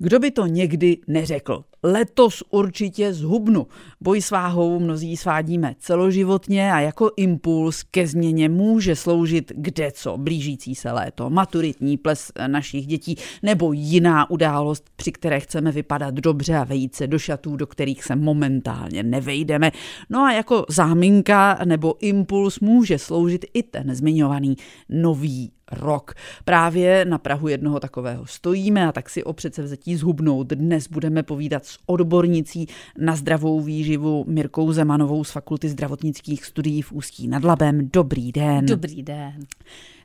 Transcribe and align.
Kdo 0.00 0.18
by 0.18 0.30
to 0.30 0.46
někdy 0.46 0.96
neřekl? 1.06 1.64
Letos 1.82 2.42
určitě 2.50 3.14
zhubnu. 3.14 3.66
Boj 4.00 4.22
s 4.22 4.30
váhou 4.30 4.80
mnozí 4.80 5.16
svádíme 5.16 5.74
celoživotně 5.78 6.72
a 6.72 6.80
jako 6.80 7.10
impuls 7.16 7.82
ke 7.82 8.06
změně 8.06 8.48
může 8.48 8.96
sloužit 8.96 9.52
kde 9.56 9.92
co. 9.92 10.18
Blížící 10.18 10.74
se 10.74 10.92
léto, 10.92 11.30
maturitní 11.30 11.96
ples 11.96 12.32
našich 12.46 12.86
dětí 12.86 13.16
nebo 13.42 13.72
jiná 13.72 14.30
událost, 14.30 14.84
při 14.96 15.12
které 15.12 15.40
chceme 15.40 15.72
vypadat 15.72 16.14
dobře 16.14 16.56
a 16.56 16.64
vejít 16.64 16.94
se 16.94 17.06
do 17.06 17.18
šatů, 17.18 17.56
do 17.56 17.66
kterých 17.66 18.04
se 18.04 18.16
momentálně 18.16 19.02
nevejdeme. 19.02 19.70
No 20.10 20.20
a 20.20 20.32
jako 20.32 20.64
záminka 20.68 21.58
nebo 21.64 21.94
impuls 22.00 22.60
může 22.60 22.98
sloužit 22.98 23.44
i 23.54 23.62
ten 23.62 23.94
zmiňovaný 23.94 24.56
nový 24.88 25.52
rok. 25.72 26.14
Právě 26.44 27.04
na 27.04 27.18
Prahu 27.18 27.48
jednoho 27.48 27.80
takového 27.80 28.26
stojíme 28.26 28.88
a 28.88 28.92
tak 28.92 29.10
si 29.10 29.24
o 29.24 29.32
předsevzetí 29.32 29.96
zhubnout 29.96 30.46
dnes 30.46 30.88
budeme 30.88 31.22
povídat 31.22 31.66
s 31.66 31.78
odbornicí 31.86 32.66
na 32.98 33.16
zdravou 33.16 33.60
výživu 33.60 34.24
Mirkou 34.28 34.72
Zemanovou 34.72 35.24
z 35.24 35.30
Fakulty 35.30 35.68
zdravotnických 35.68 36.44
studií 36.44 36.82
v 36.82 36.92
Ústí 36.92 37.28
nad 37.28 37.44
Labem. 37.44 37.88
Dobrý 37.92 38.32
den. 38.32 38.66
Dobrý 38.66 39.02
den. 39.02 39.46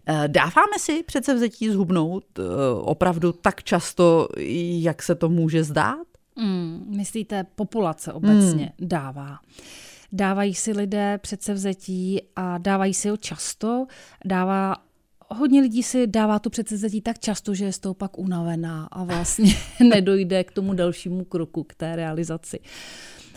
Eh, 0.08 0.28
dáváme 0.28 0.80
si 0.80 1.04
předsevzetí 1.04 1.70
zhubnout 1.70 2.26
eh, 2.40 2.44
opravdu 2.82 3.32
tak 3.32 3.64
často, 3.64 4.28
jak 4.80 5.04
se 5.04 5.16
to 5.16 5.30
může 5.30 5.64
zdát? 5.64 6.08
Hmm, 6.38 6.86
myslíte, 6.98 7.44
populace 7.56 8.14
obecně 8.14 8.64
hmm. 8.80 8.88
dává. 8.88 9.40
Dávají 10.12 10.54
si 10.54 10.72
lidé 10.72 11.18
předsevzetí 11.18 12.22
a 12.36 12.58
dávají 12.58 12.94
si 12.94 13.10
ho 13.10 13.18
často. 13.18 13.86
Dává 14.26 14.76
hodně 15.30 15.62
lidí 15.62 15.84
si 15.84 16.08
dává 16.08 16.40
to 16.40 16.50
předsevzetí 16.50 17.02
tak 17.02 17.20
často, 17.20 17.54
že 17.54 17.66
je 17.66 17.74
z 17.74 17.80
toho 17.80 17.94
pak 17.94 18.18
unavená 18.18 18.88
a 18.92 19.04
vlastně 19.04 19.54
nedojde 19.90 20.44
k 20.44 20.52
tomu 20.52 20.74
dalšímu 20.74 21.26
kroku, 21.26 21.64
k 21.64 21.74
té 21.74 21.96
realizaci. 21.96 22.60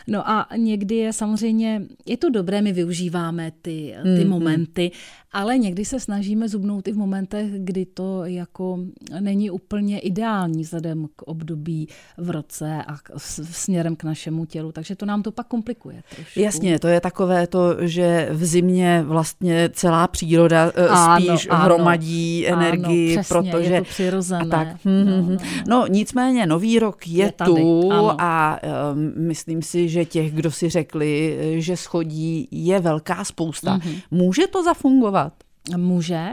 No 0.07 0.29
a 0.29 0.49
někdy 0.57 0.95
je 0.95 1.13
samozřejmě, 1.13 1.83
je 2.07 2.17
to 2.17 2.31
dobré, 2.31 2.63
my 2.63 2.73
využíváme 2.73 3.53
ty, 3.63 3.95
ty 4.03 4.25
mm, 4.25 4.31
momenty, 4.31 4.91
ale 5.33 5.59
někdy 5.59 5.85
se 5.85 6.01
snažíme 6.01 6.49
zubnout 6.49 6.89
i 6.89 6.93
v 6.93 6.97
momentech, 6.97 7.51
kdy 7.59 7.87
to 7.87 8.25
jako 8.25 8.79
není 9.21 9.51
úplně 9.51 9.99
ideální 9.99 10.63
vzhledem 10.63 11.09
k 11.17 11.23
období 11.23 11.89
v 12.19 12.31
roce 12.31 12.83
a 12.87 12.97
k, 12.97 13.11
směrem 13.51 13.97
k 13.97 14.05
našemu 14.05 14.45
tělu, 14.45 14.73
takže 14.73 14.97
to 14.97 15.07
nám 15.07 15.23
to 15.23 15.33
pak 15.33 15.47
komplikuje. 15.47 16.03
Trošku. 16.15 16.41
Jasně, 16.41 16.79
to 16.79 16.89
je 16.89 17.01
takové 17.01 17.47
to, 17.47 17.77
že 17.81 18.29
v 18.33 18.45
zimě 18.45 19.05
vlastně 19.07 19.71
celá 19.73 20.09
příroda 20.09 20.73
eh, 20.75 20.89
ano, 20.89 21.27
spíš 21.27 21.49
ano, 21.51 21.65
hromadí 21.65 22.49
ano, 22.49 22.57
energii, 22.57 23.15
ano, 23.15 23.23
přesně, 23.23 23.51
protože 23.51 23.75
je 23.75 23.81
to 23.81 23.85
přirozené. 23.85 24.45
A 24.45 24.49
tak. 24.49 24.69
No, 24.85 25.05
no, 25.05 25.23
no. 25.23 25.37
no 25.69 25.87
nicméně 25.87 26.47
nový 26.47 26.79
rok 26.79 27.09
je, 27.09 27.25
je 27.25 27.33
tady, 27.33 27.51
tu 27.51 27.93
ano. 27.93 28.17
a 28.19 28.61
um, 28.93 29.13
myslím 29.27 29.63
si, 29.63 29.89
že 29.89 29.96
těch, 30.05 30.35
kdo 30.35 30.51
si 30.51 30.69
řekli, 30.69 31.39
že 31.59 31.77
schodí, 31.77 32.49
je 32.51 32.81
velká 32.81 33.25
spousta. 33.25 33.79
Mm-hmm. 33.79 34.03
Může 34.11 34.47
to 34.47 34.63
zafungovat? 34.63 35.33
Může, 35.77 36.29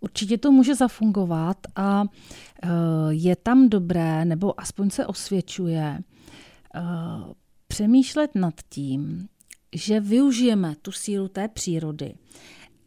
určitě 0.00 0.38
to 0.38 0.52
může 0.52 0.74
zafungovat 0.74 1.56
a 1.76 2.04
eh, 2.62 2.68
je 3.10 3.36
tam 3.36 3.68
dobré, 3.68 4.24
nebo 4.24 4.60
aspoň 4.60 4.90
se 4.90 5.06
osvědčuje, 5.06 5.98
eh, 6.74 6.80
přemýšlet 7.68 8.30
nad 8.34 8.54
tím, 8.68 9.28
že 9.74 10.00
využijeme 10.00 10.74
tu 10.82 10.92
sílu 10.92 11.28
té 11.28 11.48
přírody 11.48 12.14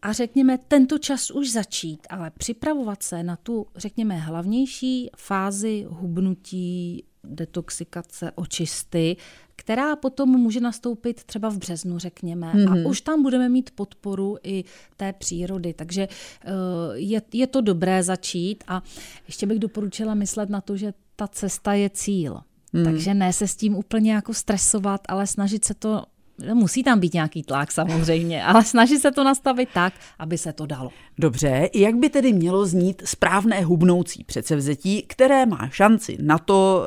a 0.02 0.14
řekněme 0.14 0.58
tento 0.58 0.98
čas 0.98 1.32
už 1.32 1.52
začít, 1.52 2.08
ale 2.10 2.32
připravovat 2.32 3.04
se 3.04 3.24
na 3.24 3.36
tu, 3.36 3.66
řekněme, 3.76 4.16
hlavnější 4.16 5.10
fázi 5.18 5.86
hubnutí, 5.90 7.04
detoxikace, 7.30 8.32
očisty, 8.36 9.16
která 9.56 9.96
potom 9.96 10.30
může 10.30 10.60
nastoupit 10.60 11.24
třeba 11.24 11.50
v 11.50 11.58
březnu, 11.58 12.00
řekněme. 12.00 12.52
Mm-hmm. 12.54 12.72
A 12.72 12.76
mhm. 12.76 12.86
už 12.86 13.02
tam 13.02 13.24
budeme 13.24 13.50
mít 13.50 13.72
podporu 13.72 14.38
i 14.44 14.64
té 14.98 15.14
přírody. 15.14 15.74
Takže 15.74 16.08
eh, 16.12 16.52
je, 16.94 17.22
je 17.34 17.48
to 17.48 17.62
dobré 17.62 18.04
začít 18.04 18.64
a 18.68 18.84
ještě 19.28 19.46
bych 19.46 19.60
doporučila 19.60 20.14
myslet 20.14 20.50
na 20.50 20.62
to, 20.62 20.78
že 20.78 20.94
ta 21.16 21.28
cesta 21.28 21.74
je 21.74 21.90
cíl. 21.90 22.40
Mm. 22.74 22.84
Takže 22.84 23.14
ne 23.14 23.34
se 23.34 23.48
s 23.48 23.56
tím 23.56 23.76
úplně 23.76 24.14
jako 24.14 24.34
stresovat, 24.34 25.02
ale 25.08 25.28
snažit 25.28 25.66
se 25.66 25.74
to 25.74 26.04
Musí 26.54 26.84
tam 26.84 27.00
být 27.00 27.14
nějaký 27.14 27.44
tlak 27.44 27.72
samozřejmě, 27.72 28.44
ale 28.46 28.64
snaží 28.64 28.98
se 28.98 29.12
to 29.12 29.24
nastavit 29.24 29.70
tak, 29.74 29.94
aby 30.20 30.38
se 30.38 30.54
to 30.54 30.66
dalo. 30.66 30.90
Dobře, 31.20 31.70
jak 31.74 31.96
by 31.96 32.10
tedy 32.10 32.34
mělo 32.34 32.66
znít 32.66 33.02
správné 33.06 33.62
hubnoucí 33.62 34.24
předsevzetí, 34.24 35.02
které 35.02 35.46
má 35.46 35.70
šanci 35.72 36.18
na 36.22 36.38
to, 36.38 36.84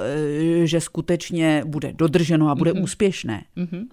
eh, 0.62 0.66
že 0.66 0.80
skutečně 0.80 1.62
bude 1.66 1.92
dodrženo 1.92 2.50
a 2.50 2.54
bude 2.54 2.72
mm-hmm. 2.72 2.82
úspěšné? 2.82 3.42
Mm-hmm. 3.56 3.86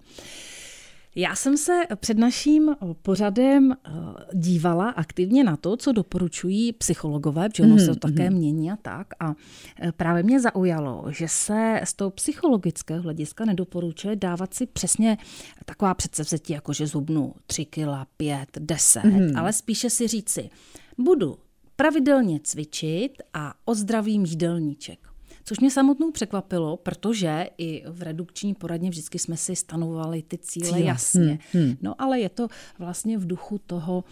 Já 1.19 1.35
jsem 1.35 1.57
se 1.57 1.83
před 1.95 2.17
naším 2.17 2.75
pořadem 3.01 3.71
eh, 3.71 3.91
dívala 4.33 4.89
aktivně 4.89 5.43
na 5.43 5.57
to, 5.57 5.77
co 5.77 5.91
doporučují 5.91 6.73
psychologové, 6.73 7.49
protože 7.49 7.63
ono 7.63 7.73
mm, 7.73 7.79
se 7.79 7.87
to 7.87 7.95
také 7.95 8.29
mm. 8.29 8.35
mění 8.37 8.71
a 8.71 8.75
tak. 8.75 9.07
A 9.19 9.33
eh, 9.81 9.91
právě 9.91 10.23
mě 10.23 10.39
zaujalo, 10.39 11.05
že 11.09 11.27
se 11.27 11.81
z 11.83 11.93
toho 11.93 12.11
psychologického 12.11 13.01
hlediska 13.01 13.45
nedoporučuje 13.45 14.15
dávat 14.15 14.53
si 14.53 14.65
přesně 14.65 15.17
taková 15.65 15.93
předsevzetí, 15.93 16.53
jako 16.53 16.73
že 16.73 16.87
zubnu 16.87 17.33
3 17.47 17.65
kg, 17.65 17.87
5, 18.17 18.49
10, 18.59 19.03
mm. 19.03 19.37
ale 19.37 19.53
spíše 19.53 19.89
si 19.89 20.07
říci, 20.07 20.49
budu 20.97 21.37
pravidelně 21.75 22.39
cvičit 22.43 23.11
a 23.33 23.53
ozdravím 23.65 24.25
jídelníček. 24.25 25.07
Což 25.47 25.59
mě 25.59 25.71
samotnou 25.71 26.11
překvapilo, 26.11 26.77
protože 26.77 27.45
i 27.57 27.83
v 27.87 28.01
redukční 28.01 28.53
poradně 28.53 28.89
vždycky 28.89 29.19
jsme 29.19 29.37
si 29.37 29.55
stanovovali 29.55 30.21
ty 30.21 30.37
cíle, 30.37 30.67
cíle. 30.67 30.81
jasně. 30.81 31.39
Hmm, 31.53 31.63
hmm. 31.63 31.77
No 31.81 32.01
ale 32.01 32.19
je 32.19 32.29
to 32.29 32.47
vlastně 32.79 33.17
v 33.17 33.27
duchu 33.27 33.57
toho, 33.57 34.03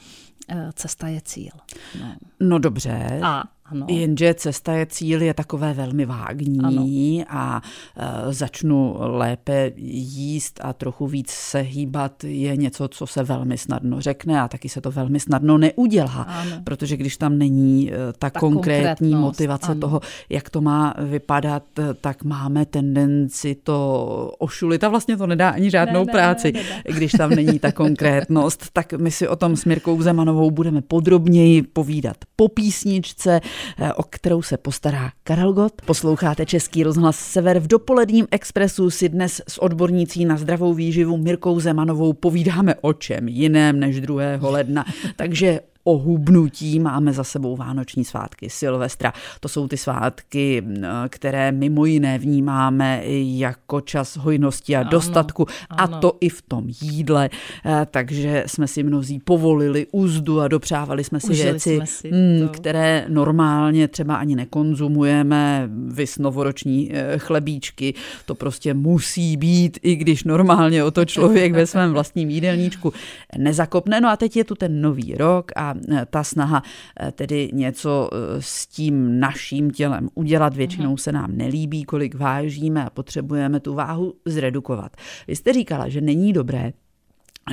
eh, 0.50 0.70
cesta 0.76 1.08
je 1.08 1.22
cíl. 1.22 1.52
No, 2.00 2.16
no 2.40 2.60
dobře. 2.60 3.20
A 3.24 3.44
ano. 3.66 3.86
Jenže 3.90 4.34
cesta 4.34 4.74
je 4.74 4.86
cíl, 4.86 5.22
je 5.22 5.34
takové 5.34 5.74
velmi 5.74 6.06
vágní 6.06 7.26
ano. 7.26 7.30
a 7.30 7.62
e, 7.98 8.34
začnu 8.34 8.96
lépe 9.00 9.72
jíst 9.78 10.60
a 10.64 10.74
trochu 10.74 11.08
víc 11.08 11.30
se 11.30 11.60
hýbat 11.60 12.24
je 12.24 12.58
něco, 12.58 12.88
co 12.88 13.08
se 13.08 13.24
velmi 13.24 13.58
snadno 13.58 14.02
řekne 14.02 14.42
a 14.42 14.48
taky 14.48 14.70
se 14.70 14.82
to 14.82 14.92
velmi 14.92 15.20
snadno 15.20 15.58
neudělá, 15.58 16.22
ano. 16.22 16.52
protože 16.64 16.98
když 16.98 17.18
tam 17.18 17.38
není 17.38 17.94
e, 17.94 17.98
ta, 17.98 18.30
ta 18.30 18.40
konkrétní 18.40 19.16
motivace 19.16 19.72
ano. 19.72 19.82
toho, 19.82 20.02
jak 20.30 20.50
to 20.50 20.62
má 20.62 20.94
vypadat, 21.00 21.64
e, 21.80 21.94
tak 21.94 22.24
máme 22.24 22.66
tendenci 22.66 23.56
to 23.64 24.32
ošulit 24.40 24.84
a 24.84 24.90
vlastně 24.90 25.18
to 25.18 25.28
nedá 25.28 25.50
ani 25.50 25.70
žádnou 25.70 26.06
ne, 26.06 26.12
práci, 26.12 26.52
ne, 26.52 26.64
ne, 26.64 26.70
ne. 26.70 26.96
když 26.96 27.12
tam 27.12 27.30
není 27.30 27.60
ta 27.60 27.72
konkrétnost. 27.72 28.66
Tak 28.74 28.94
my 28.94 29.12
si 29.12 29.28
o 29.28 29.36
tom 29.36 29.56
s 29.56 29.66
Mirkou 29.66 30.02
Zemanovou 30.02 30.52
budeme 30.52 30.82
podrobněji 30.82 31.62
povídat 31.62 32.18
po 32.36 32.48
písničce. 32.48 33.42
Eh, 33.80 33.94
o 33.94 34.04
kterou 34.04 34.42
se 34.42 34.58
postará 34.58 35.12
Karel 35.24 35.54
Gott. 35.54 35.82
Posloucháte 35.86 36.46
Český 36.46 36.84
rozhlas 36.84 37.20
Sever. 37.20 37.60
V 37.60 37.68
dopoledním 37.68 38.28
expresu 38.32 38.90
si 38.90 39.10
dnes 39.10 39.42
s 39.48 39.62
odbornící 39.62 40.26
na 40.26 40.38
zdravou 40.38 40.74
výživu 40.74 41.18
Mirkou 41.18 41.60
Zemanovou 41.60 42.14
povídáme 42.14 42.76
o 42.82 42.94
čem 42.94 43.28
jiném 43.28 43.80
než 43.80 44.02
2. 44.02 44.24
ledna. 44.42 44.86
Takže 45.16 45.60
o 45.88 45.98
hubnutí. 45.98 46.80
Máme 46.80 47.14
za 47.14 47.24
sebou 47.24 47.56
vánoční 47.56 48.06
svátky, 48.06 48.50
Silvestra. 48.50 49.14
To 49.40 49.48
jsou 49.48 49.68
ty 49.68 49.78
svátky, 49.78 50.64
které 51.10 51.52
mimo 51.52 51.86
jiné 51.86 52.18
vnímáme 52.18 53.02
jako 53.38 53.82
čas 53.82 54.18
hojnosti 54.18 54.76
a 54.76 54.82
ano, 54.82 54.90
dostatku, 54.90 55.46
ano. 55.70 55.96
a 55.96 56.00
to 56.00 56.18
i 56.22 56.30
v 56.30 56.42
tom 56.42 56.66
jídle. 56.82 57.30
Eh, 57.66 57.88
takže 57.92 58.44
jsme 58.48 58.68
si 58.68 58.84
mnozí 58.84 59.20
povolili 59.20 59.88
úzdu 59.92 60.42
a 60.42 60.48
dopřávali 60.48 61.04
jsme 61.04 61.20
si 61.20 61.30
Užili 61.32 61.52
věci, 61.52 61.76
jsme 61.76 61.88
si 61.88 62.12
mm, 62.12 62.50
které 62.50 63.06
normálně 63.08 63.88
třeba 63.88 64.16
ani 64.16 64.36
nekonzumujeme. 64.36 65.70
Vys 65.88 66.18
novoroční 66.18 66.92
eh, 66.94 67.18
chlebíčky, 67.18 67.94
to 68.26 68.36
prostě 68.36 68.74
musí 68.74 69.38
být, 69.38 69.80
i 69.82 69.96
když 69.96 70.24
normálně 70.24 70.84
o 70.84 70.92
to 70.92 71.06
člověk 71.06 71.54
ve 71.54 71.68
svém 71.68 71.94
vlastním 71.94 72.30
jídelníčku 72.30 72.94
nezakopne. 73.38 74.02
No 74.02 74.10
a 74.10 74.18
teď 74.18 74.38
je 74.38 74.44
tu 74.44 74.56
ten 74.56 74.82
nový 74.82 75.16
rok 75.16 75.52
a 75.56 75.75
Eh, 75.92 76.06
ta 76.10 76.24
snaha 76.24 76.64
eh, 77.00 77.12
tedy 77.12 77.50
něco 77.54 78.10
eh, 78.14 78.18
s 78.40 78.68
tím 78.68 79.20
naším 79.20 79.72
tělem 79.72 80.10
udělat. 80.14 80.56
Většinou 80.56 80.90
mhm. 80.90 80.98
se 80.98 81.12
nám 81.12 81.38
nelíbí, 81.38 81.84
kolik 81.84 82.16
vážíme 82.16 82.86
a 82.86 82.90
potřebujeme 82.90 83.60
tu 83.60 83.74
váhu 83.74 84.14
zredukovat. 84.26 84.98
Vy 85.28 85.36
jste 85.36 85.54
říkala, 85.54 85.90
že 85.90 86.02
není 86.02 86.34
dobré 86.34 86.74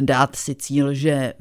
dát 0.01 0.37
si 0.37 0.55
cíl, 0.55 0.95
že 0.95 1.33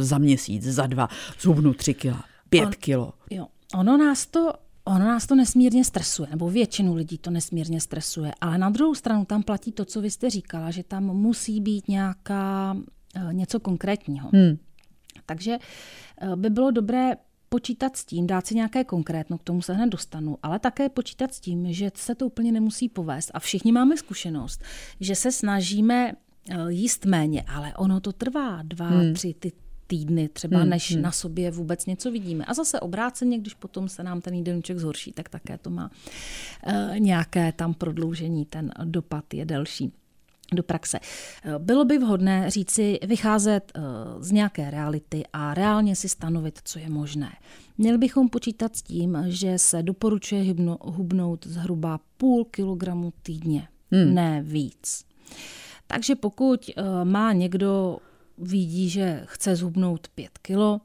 za 0.00 0.18
měsíc, 0.18 0.64
za 0.64 0.86
dva 0.86 1.08
zhubnu 1.40 1.74
tři 1.74 1.94
kila, 1.94 2.24
pět 2.48 2.66
On, 2.66 2.72
kilo. 2.78 3.12
Jo. 3.30 3.46
Ono 3.74 3.96
nás 3.96 4.26
to 4.26 4.52
Ono 4.86 5.04
nás 5.04 5.26
to 5.26 5.34
nesmírně 5.34 5.84
stresuje, 5.84 6.28
nebo 6.30 6.50
většinu 6.50 6.94
lidí 6.94 7.18
to 7.18 7.30
nesmírně 7.30 7.80
stresuje, 7.80 8.32
ale 8.40 8.58
na 8.58 8.70
druhou 8.70 8.94
stranu 8.94 9.24
tam 9.24 9.42
platí 9.42 9.72
to, 9.72 9.84
co 9.84 10.00
vy 10.00 10.10
jste 10.10 10.30
říkala, 10.30 10.70
že 10.70 10.82
tam 10.82 11.04
musí 11.04 11.60
být 11.60 11.88
nějaká 11.88 12.76
něco 13.32 13.60
konkrétního. 13.60 14.30
Hmm. 14.32 14.56
Takže 15.26 15.58
eh, 16.20 16.36
by 16.36 16.50
bylo 16.50 16.70
dobré 16.70 17.16
počítat 17.48 17.96
s 17.96 18.04
tím, 18.04 18.26
dát 18.26 18.46
si 18.46 18.54
nějaké 18.54 18.84
konkrétno, 18.84 19.38
k 19.38 19.42
tomu 19.42 19.62
se 19.62 19.74
hned 19.74 19.86
dostanu, 19.86 20.38
ale 20.42 20.58
také 20.58 20.88
počítat 20.88 21.34
s 21.34 21.40
tím, 21.40 21.72
že 21.72 21.90
se 21.94 22.14
to 22.14 22.26
úplně 22.26 22.52
nemusí 22.52 22.88
povést. 22.88 23.30
A 23.34 23.38
všichni 23.38 23.72
máme 23.72 23.96
zkušenost, 23.96 24.62
že 25.00 25.14
se 25.14 25.32
snažíme 25.32 26.12
eh, 26.50 26.56
jíst 26.68 27.06
méně, 27.06 27.44
ale 27.48 27.74
ono 27.74 28.00
to 28.00 28.12
trvá 28.12 28.62
dva, 28.62 28.88
hmm. 28.88 29.14
tři 29.14 29.34
ty 29.34 29.52
týdny 29.86 30.28
třeba, 30.28 30.58
hmm, 30.58 30.70
než 30.70 30.92
hmm. 30.92 31.02
na 31.02 31.12
sobě 31.12 31.50
vůbec 31.50 31.86
něco 31.86 32.10
vidíme. 32.10 32.44
A 32.44 32.54
zase 32.54 32.80
obráceně, 32.80 33.38
když 33.38 33.54
potom 33.54 33.88
se 33.88 34.02
nám 34.02 34.20
ten 34.20 34.34
jídelníček 34.34 34.78
zhorší, 34.78 35.12
tak 35.12 35.28
také 35.28 35.58
to 35.58 35.70
má 35.70 35.90
uh, 36.66 36.98
nějaké 36.98 37.52
tam 37.52 37.74
prodloužení, 37.74 38.44
ten 38.44 38.72
dopad 38.84 39.34
je 39.34 39.44
delší 39.44 39.92
do 40.54 40.62
praxe. 40.62 40.98
Bylo 41.58 41.84
by 41.84 41.98
vhodné 41.98 42.50
říci, 42.50 42.98
vycházet 43.06 43.72
eh, 43.74 43.80
z 44.18 44.32
nějaké 44.32 44.70
reality 44.70 45.22
a 45.32 45.54
reálně 45.54 45.96
si 45.96 46.08
stanovit, 46.08 46.58
co 46.64 46.78
je 46.78 46.90
možné. 46.90 47.32
Měli 47.78 47.98
bychom 47.98 48.28
počítat 48.28 48.76
s 48.76 48.82
tím, 48.82 49.18
že 49.26 49.58
se 49.58 49.82
doporučuje 49.82 50.42
hybno, 50.42 50.78
hubnout 50.82 51.46
zhruba 51.46 52.00
půl 52.16 52.44
kilogramu 52.44 53.12
týdně, 53.22 53.68
hmm. 53.90 54.14
ne 54.14 54.42
víc. 54.42 55.04
Takže 55.86 56.14
pokud 56.14 56.70
eh, 56.70 57.04
má 57.04 57.32
někdo 57.32 57.98
vidí, 58.38 58.88
že 58.88 59.22
chce 59.24 59.56
zhubnout 59.56 60.08
5 60.08 60.38
kilo, 60.38 60.80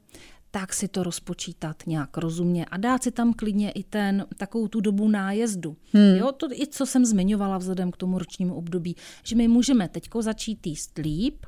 tak 0.50 0.72
si 0.72 0.88
to 0.88 1.02
rozpočítat 1.02 1.82
nějak 1.86 2.16
rozumně 2.16 2.64
a 2.64 2.76
dát 2.76 3.02
si 3.02 3.10
tam 3.10 3.32
klidně 3.32 3.70
i 3.70 3.82
ten 3.82 4.26
takovou 4.36 4.68
tu 4.68 4.80
dobu 4.80 5.08
nájezdu. 5.08 5.76
Hmm. 5.92 6.16
Jo, 6.16 6.32
to 6.32 6.52
i 6.52 6.66
co 6.66 6.86
jsem 6.86 7.04
zmiňovala 7.04 7.58
vzhledem 7.58 7.90
k 7.90 7.96
tomu 7.96 8.18
ročnímu 8.18 8.54
období, 8.54 8.96
že 9.24 9.36
my 9.36 9.48
můžeme 9.48 9.88
teďko 9.88 10.22
začít 10.22 10.66
jíst 10.66 10.98
líp 10.98 11.46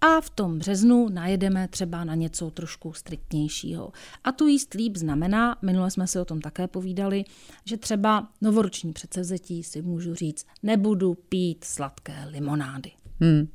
a 0.00 0.20
v 0.20 0.30
tom 0.30 0.58
březnu 0.58 1.08
najedeme 1.08 1.68
třeba 1.68 2.04
na 2.04 2.14
něco 2.14 2.50
trošku 2.50 2.92
striktnějšího. 2.92 3.92
A 4.24 4.32
tu 4.32 4.46
jíst 4.46 4.74
líp 4.74 4.96
znamená, 4.96 5.56
minule 5.62 5.90
jsme 5.90 6.06
si 6.06 6.18
o 6.18 6.24
tom 6.24 6.40
také 6.40 6.68
povídali, 6.68 7.24
že 7.64 7.76
třeba 7.76 8.28
novoroční 8.40 8.92
předsevzetí 8.92 9.62
si 9.62 9.82
můžu 9.82 10.14
říct, 10.14 10.46
nebudu 10.62 11.14
pít 11.14 11.64
sladké 11.64 12.24
limonády. 12.26 12.90
Hmm. 13.20 13.48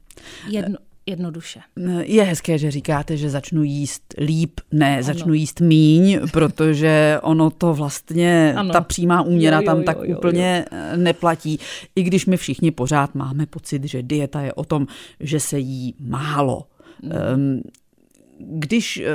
Jedno, 0.48 0.78
jednoduše. 1.06 1.60
Je 2.02 2.24
hezké, 2.24 2.58
že 2.58 2.72
říkáte, 2.72 3.18
že 3.18 3.30
začnu 3.30 3.64
jíst 3.64 4.14
líp, 4.18 4.60
ne, 4.72 4.94
ano. 4.94 5.04
začnu 5.04 5.34
jíst 5.34 5.62
míň, 5.62 6.20
protože 6.34 7.20
ono 7.22 7.50
to 7.50 7.74
vlastně, 7.74 8.54
ano. 8.58 8.74
ta 8.74 8.82
přímá 8.82 9.22
úměra 9.22 9.58
jo, 9.58 9.62
jo, 9.62 9.66
tam 9.66 9.84
tak 9.84 9.98
jo, 9.98 10.04
jo, 10.06 10.18
úplně 10.18 10.66
jo. 10.72 10.78
Eh, 10.94 10.98
neplatí. 10.98 11.60
I 11.96 12.04
když 12.04 12.26
my 12.26 12.38
všichni 12.38 12.72
pořád 12.72 13.16
máme 13.16 13.46
pocit, 13.46 13.84
že 13.84 14.04
dieta 14.04 14.42
je 14.42 14.54
o 14.54 14.66
tom, 14.66 14.88
že 15.20 15.40
se 15.40 15.60
jí 15.60 15.96
málo. 16.00 16.64
Hmm. 17.04 17.62
Když 18.38 18.98
eh, 18.98 19.06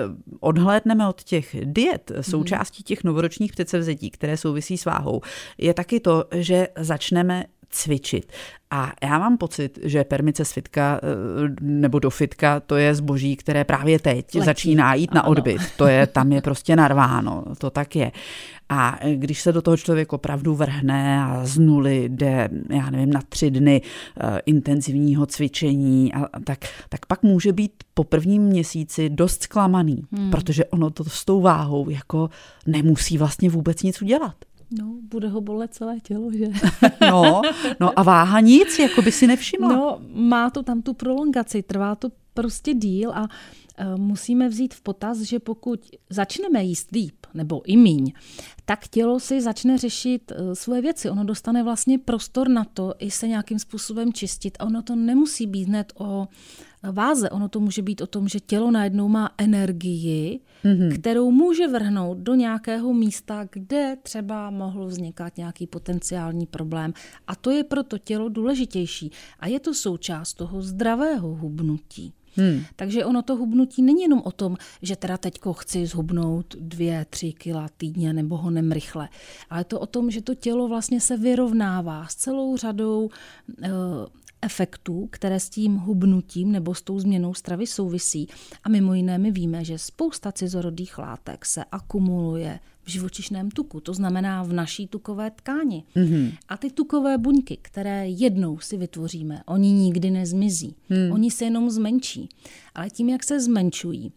odhlédneme 0.40 1.08
od 1.08 1.22
těch 1.22 1.56
diet, 1.64 2.12
součástí 2.20 2.82
těch 2.82 3.04
novoročních 3.04 3.52
předsevzetí, 3.52 4.10
které 4.10 4.36
souvisí 4.36 4.78
s 4.78 4.84
váhou, 4.84 5.20
je 5.58 5.74
taky 5.74 6.00
to, 6.00 6.24
že 6.34 6.68
začneme 6.78 7.44
cvičit. 7.76 8.32
A 8.70 8.92
já 9.02 9.18
mám 9.18 9.38
pocit, 9.38 9.78
že 9.82 10.04
permice 10.04 10.44
z 10.44 10.52
fitka 10.52 11.00
eh, 11.02 11.54
nebo 11.60 11.98
do 11.98 12.10
fitka, 12.10 12.60
to 12.60 12.76
je 12.76 12.94
zboží, 12.94 13.36
které 13.36 13.64
právě 13.64 13.98
teď 13.98 14.34
Letí. 14.34 14.46
začíná 14.46 14.94
jít 14.94 15.14
na 15.14 15.26
odbyt. 15.26 15.60
To 15.76 15.86
je, 15.86 16.06
tam 16.06 16.32
je 16.32 16.42
prostě 16.42 16.76
narváno, 16.76 17.44
to 17.58 17.70
tak 17.70 17.96
je. 17.96 18.12
A 18.68 18.98
když 19.14 19.40
se 19.40 19.52
do 19.52 19.62
toho 19.62 19.76
člověk 19.76 20.12
opravdu 20.12 20.54
vrhne 20.54 21.24
a 21.24 21.40
z 21.44 21.58
nuly 21.58 22.08
jde, 22.08 22.48
já 22.70 22.90
nevím, 22.90 23.10
na 23.10 23.20
tři 23.28 23.50
dny 23.50 23.82
uh, 23.82 24.38
intenzivního 24.46 25.26
cvičení, 25.26 26.12
a, 26.14 26.40
tak, 26.44 26.58
tak 26.88 27.06
pak 27.06 27.22
může 27.22 27.52
být 27.52 27.72
po 27.94 28.04
prvním 28.04 28.42
měsíci 28.42 29.10
dost 29.10 29.42
zklamaný, 29.42 30.02
hmm. 30.12 30.30
protože 30.30 30.64
ono 30.64 30.90
to 30.90 31.04
s 31.04 31.24
tou 31.24 31.40
váhou 31.40 31.90
jako 31.90 32.30
nemusí 32.66 33.18
vlastně 33.18 33.50
vůbec 33.50 33.82
nic 33.82 34.02
udělat. 34.02 34.34
No, 34.70 34.94
bude 35.02 35.28
ho 35.28 35.40
bolet 35.40 35.74
celé 35.74 36.00
tělo, 36.00 36.30
že? 36.32 36.46
no, 37.10 37.42
no 37.80 37.98
a 37.98 38.02
váha 38.02 38.40
nic, 38.40 38.78
jako 38.78 39.02
by 39.02 39.12
si 39.12 39.26
nevšimla. 39.26 39.68
No, 39.68 39.98
má 40.14 40.50
to 40.50 40.62
tam 40.62 40.82
tu 40.82 40.94
prolongaci, 40.94 41.62
trvá 41.62 41.94
to 41.94 42.08
prostě 42.34 42.74
díl 42.74 43.10
a 43.10 43.22
uh, 43.22 43.96
musíme 43.96 44.48
vzít 44.48 44.74
v 44.74 44.80
potaz, 44.80 45.18
že 45.20 45.38
pokud 45.38 45.80
začneme 46.10 46.62
jíst 46.64 46.90
líp, 46.90 47.25
nebo 47.36 47.62
i 47.64 47.76
míň, 47.76 48.12
tak 48.64 48.88
tělo 48.88 49.20
si 49.20 49.40
začne 49.40 49.78
řešit 49.78 50.32
uh, 50.32 50.52
svoje 50.52 50.82
věci. 50.82 51.10
Ono 51.10 51.24
dostane 51.24 51.62
vlastně 51.62 51.98
prostor 51.98 52.48
na 52.48 52.64
to 52.64 52.94
i 52.98 53.10
se 53.10 53.28
nějakým 53.28 53.58
způsobem 53.58 54.12
čistit 54.12 54.56
a 54.58 54.64
ono 54.64 54.82
to 54.82 54.96
nemusí 54.96 55.46
být 55.46 55.64
hned 55.64 55.92
o 55.98 56.28
váze. 56.92 57.30
Ono 57.30 57.48
to 57.48 57.60
může 57.60 57.82
být 57.82 58.00
o 58.00 58.06
tom, 58.06 58.28
že 58.28 58.40
tělo 58.40 58.70
najednou 58.70 59.08
má 59.08 59.30
energii, 59.38 60.40
mm-hmm. 60.64 60.94
kterou 60.98 61.30
může 61.30 61.68
vrhnout 61.68 62.18
do 62.18 62.34
nějakého 62.34 62.92
místa, 62.94 63.48
kde 63.50 63.96
třeba 64.02 64.50
mohl 64.50 64.86
vznikat 64.86 65.36
nějaký 65.36 65.66
potenciální 65.66 66.46
problém. 66.46 66.92
A 67.26 67.36
to 67.36 67.50
je 67.50 67.64
pro 67.64 67.82
to 67.82 67.98
tělo 67.98 68.28
důležitější. 68.28 69.10
A 69.40 69.46
je 69.46 69.60
to 69.60 69.74
součást 69.74 70.34
toho 70.34 70.62
zdravého 70.62 71.34
hubnutí. 71.34 72.12
Hmm. 72.36 72.64
Takže 72.76 73.04
ono 73.04 73.22
to 73.22 73.36
hubnutí 73.36 73.82
není 73.82 74.02
jenom 74.02 74.22
o 74.24 74.32
tom, 74.32 74.56
že 74.82 74.96
teda 74.96 75.16
teďko 75.16 75.52
chci 75.52 75.86
zhubnout 75.86 76.54
dvě, 76.60 77.06
tři 77.10 77.32
kila 77.32 77.68
týdně 77.76 78.12
nebo 78.12 78.36
honem 78.36 78.72
rychle, 78.72 79.08
ale 79.50 79.64
to 79.64 79.80
o 79.80 79.86
tom, 79.86 80.10
že 80.10 80.22
to 80.22 80.34
tělo 80.34 80.68
vlastně 80.68 81.00
se 81.00 81.16
vyrovnává 81.16 82.06
s 82.06 82.14
celou 82.14 82.56
řadou 82.56 83.04
uh, 83.04 83.68
efektů, 84.46 85.08
které 85.10 85.40
s 85.40 85.48
tím 85.48 85.76
hubnutím 85.76 86.52
nebo 86.52 86.74
s 86.74 86.82
tou 86.82 86.98
změnou 86.98 87.34
stravy 87.34 87.66
souvisí. 87.66 88.28
A 88.64 88.68
mimo 88.68 88.94
jiné 88.94 89.18
my 89.18 89.30
víme, 89.30 89.64
že 89.64 89.78
spousta 89.78 90.32
cizorodých 90.32 90.98
látek 90.98 91.44
se 91.44 91.64
akumuluje 91.72 92.60
v 92.82 92.90
živočišném 92.90 93.50
tuku, 93.50 93.80
to 93.80 93.94
znamená 93.94 94.42
v 94.42 94.52
naší 94.52 94.86
tukové 94.86 95.30
tkáni. 95.30 95.84
Mm-hmm. 95.96 96.32
A 96.48 96.56
ty 96.56 96.70
tukové 96.70 97.18
buňky, 97.18 97.58
které 97.62 98.08
jednou 98.08 98.58
si 98.58 98.76
vytvoříme, 98.76 99.42
oni 99.46 99.72
nikdy 99.72 100.10
nezmizí. 100.10 100.74
Mm. 100.90 101.12
Oni 101.12 101.30
se 101.30 101.44
jenom 101.44 101.70
zmenší. 101.70 102.28
Ale 102.74 102.90
tím, 102.90 103.08
jak 103.08 103.24
se 103.24 103.40
zmenšují, 103.40 104.12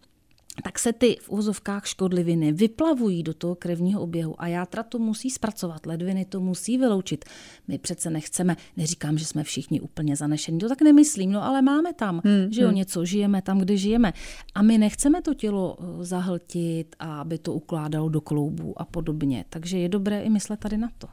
tak 0.63 0.79
se 0.79 0.93
ty 0.93 1.17
v 1.21 1.29
úzovkách 1.29 1.87
škodliviny 1.87 2.51
vyplavují 2.51 3.23
do 3.23 3.33
toho 3.33 3.55
krevního 3.55 4.01
oběhu 4.01 4.41
a 4.41 4.47
játra 4.47 4.83
to 4.83 4.99
musí 4.99 5.29
zpracovat, 5.29 5.85
ledviny 5.85 6.25
to 6.25 6.39
musí 6.39 6.77
vyloučit. 6.77 7.25
My 7.67 7.77
přece 7.77 8.09
nechceme, 8.09 8.57
neříkám, 8.77 9.17
že 9.17 9.25
jsme 9.25 9.43
všichni 9.43 9.81
úplně 9.81 10.15
zanešení, 10.15 10.59
to 10.59 10.69
tak 10.69 10.81
nemyslím, 10.81 11.31
no 11.31 11.43
ale 11.43 11.61
máme 11.61 11.93
tam, 11.93 12.21
hmm, 12.25 12.53
že 12.53 12.61
jo, 12.61 12.67
hmm. 12.67 12.77
něco, 12.77 13.05
žijeme 13.05 13.41
tam, 13.41 13.59
kde 13.59 13.77
žijeme. 13.77 14.13
A 14.55 14.61
my 14.61 14.77
nechceme 14.77 15.21
to 15.21 15.33
tělo 15.33 15.77
eh, 15.79 16.05
zahltit 16.05 16.95
a 16.99 17.21
aby 17.21 17.37
to 17.37 17.53
ukládalo 17.53 18.09
do 18.09 18.21
kloubů 18.21 18.81
a 18.81 18.85
podobně. 18.85 19.45
Takže 19.49 19.77
je 19.77 19.89
dobré 19.89 20.21
i 20.21 20.29
myslet 20.29 20.59
tady 20.59 20.77
na 20.77 20.89
to. 20.97 21.07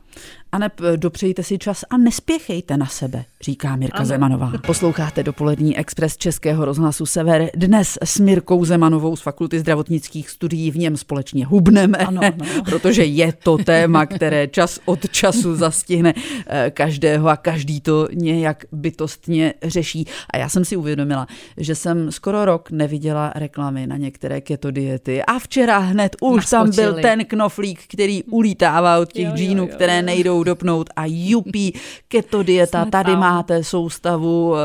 A 0.52 0.58
ne, 0.58 0.70
dopřejte 0.96 1.42
si 1.42 1.58
čas 1.58 1.84
a 1.90 1.96
nespěchejte 1.96 2.76
na 2.76 2.86
sebe, 2.86 3.24
říká 3.46 3.76
Mirka 3.76 3.98
ano. 3.98 4.06
Zemanová. 4.06 4.52
Posloucháte 4.66 5.22
dopolední 5.22 5.78
Express 5.78 6.16
Českého 6.16 6.64
rozhlasu 6.64 7.06
Sever 7.06 7.50
dnes 7.54 7.98
s 8.04 8.18
Mirkou 8.20 8.64
Zemanovou 8.64 9.16
z 9.16 9.22
Fakulty 9.22 9.60
zdravotnických 9.60 10.30
studií, 10.30 10.70
v 10.70 10.76
něm 10.78 10.96
společně 10.96 11.46
hubneme, 11.46 11.98
ano, 11.98 12.20
ano. 12.24 12.46
protože 12.64 13.04
je 13.04 13.32
to 13.32 13.58
téma, 13.58 14.06
které 14.06 14.48
čas 14.48 14.80
od 14.84 15.10
času 15.10 15.56
zastihne 15.56 16.14
eh, 16.46 16.70
každého 16.70 17.28
a 17.28 17.36
každý 17.36 17.80
to 17.80 18.08
nějak 18.12 18.64
bytostně 18.72 19.54
řeší. 19.62 20.06
A 20.30 20.36
já 20.36 20.48
jsem 20.48 20.64
si 20.64 20.76
uvědomila, 20.76 21.26
že 21.56 21.74
jsem 21.74 22.12
skoro 22.12 22.44
rok 22.44 22.70
neviděla 22.70 23.32
reklamy 23.34 23.86
na 23.86 23.96
některé 23.96 24.40
keto 24.40 24.70
diety 24.70 25.22
a 25.22 25.38
včera 25.38 25.78
hned 25.78 26.16
už 26.20 26.36
Naskočili. 26.36 26.76
tam 26.76 26.92
byl 26.92 27.02
ten 27.02 27.24
knoflík, 27.24 27.80
který 27.88 28.22
ulítává 28.22 28.98
od 28.98 29.12
těch 29.12 29.26
jo, 29.26 29.32
džínů, 29.36 29.62
jo, 29.62 29.68
jo, 29.68 29.74
které 29.74 30.02
nejdou 30.02 30.42
dopnout 30.42 30.90
a 30.96 31.02
jupí, 31.06 31.74
keto 32.08 32.42
dieta, 32.42 32.84
tady 32.84 33.12
tam. 33.12 33.20
Máte 33.36 33.64
soustavu 33.64 34.54
eh, 34.56 34.60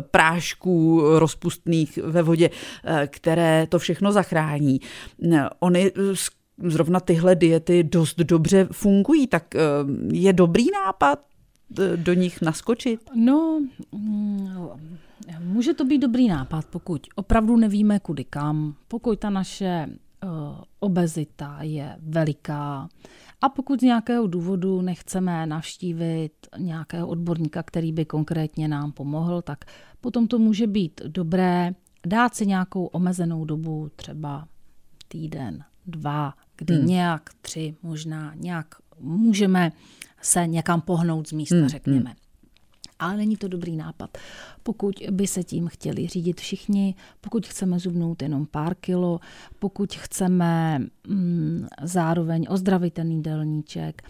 prášků 0.00 1.02
rozpustných 1.18 1.98
ve 1.98 2.22
vodě, 2.22 2.50
eh, 2.50 3.06
které 3.06 3.66
to 3.66 3.78
všechno 3.78 4.12
zachrání. 4.12 4.80
Oni 5.60 5.92
zrovna 6.58 7.00
tyhle 7.00 7.34
diety 7.34 7.84
dost 7.84 8.16
dobře 8.16 8.68
fungují, 8.72 9.26
tak 9.26 9.54
eh, 9.54 9.60
je 10.12 10.32
dobrý 10.32 10.66
nápad 10.84 11.18
eh, 11.78 11.96
do 11.96 12.12
nich 12.12 12.42
naskočit? 12.42 13.00
No, 13.14 13.60
mm, 13.92 14.48
může 15.40 15.74
to 15.74 15.84
být 15.84 15.98
dobrý 15.98 16.28
nápad, 16.28 16.64
pokud 16.70 17.06
opravdu 17.14 17.56
nevíme 17.56 18.00
kudy 18.00 18.24
kam, 18.24 18.74
pokud 18.88 19.18
ta 19.18 19.30
naše 19.30 19.86
obezita 20.80 21.58
je 21.62 21.96
veliká 22.02 22.88
a 23.40 23.48
pokud 23.48 23.80
z 23.80 23.82
nějakého 23.82 24.26
důvodu 24.26 24.82
nechceme 24.82 25.46
navštívit 25.46 26.32
nějakého 26.58 27.08
odborníka, 27.08 27.62
který 27.62 27.92
by 27.92 28.04
konkrétně 28.04 28.68
nám 28.68 28.92
pomohl, 28.92 29.42
tak 29.42 29.64
potom 30.00 30.28
to 30.28 30.38
může 30.38 30.66
být 30.66 31.00
dobré 31.06 31.74
dát 32.06 32.34
si 32.34 32.46
nějakou 32.46 32.86
omezenou 32.86 33.44
dobu, 33.44 33.90
třeba 33.96 34.48
týden, 35.08 35.64
dva, 35.86 36.34
kdy 36.56 36.74
hmm. 36.74 36.86
nějak 36.86 37.30
tři 37.40 37.76
možná 37.82 38.34
nějak 38.34 38.74
můžeme 39.00 39.72
se 40.22 40.46
někam 40.46 40.80
pohnout 40.80 41.28
z 41.28 41.32
místa, 41.32 41.56
hmm. 41.56 41.68
řekněme. 41.68 42.14
Ale 42.98 43.16
není 43.16 43.36
to 43.36 43.48
dobrý 43.48 43.76
nápad. 43.76 44.18
Pokud 44.66 44.94
by 45.10 45.26
se 45.26 45.44
tím 45.44 45.68
chtěli 45.68 46.06
řídit 46.06 46.40
všichni, 46.40 46.94
pokud 47.20 47.46
chceme 47.46 47.78
zubnout 47.78 48.22
jenom 48.22 48.46
pár 48.46 48.74
kilo, 48.74 49.20
pokud 49.58 49.94
chceme 49.94 50.78
mm, 51.08 51.66
zároveň 51.82 52.46
ozdravit 52.50 52.94
ten 52.94 53.10
jídelníček, 53.10 54.02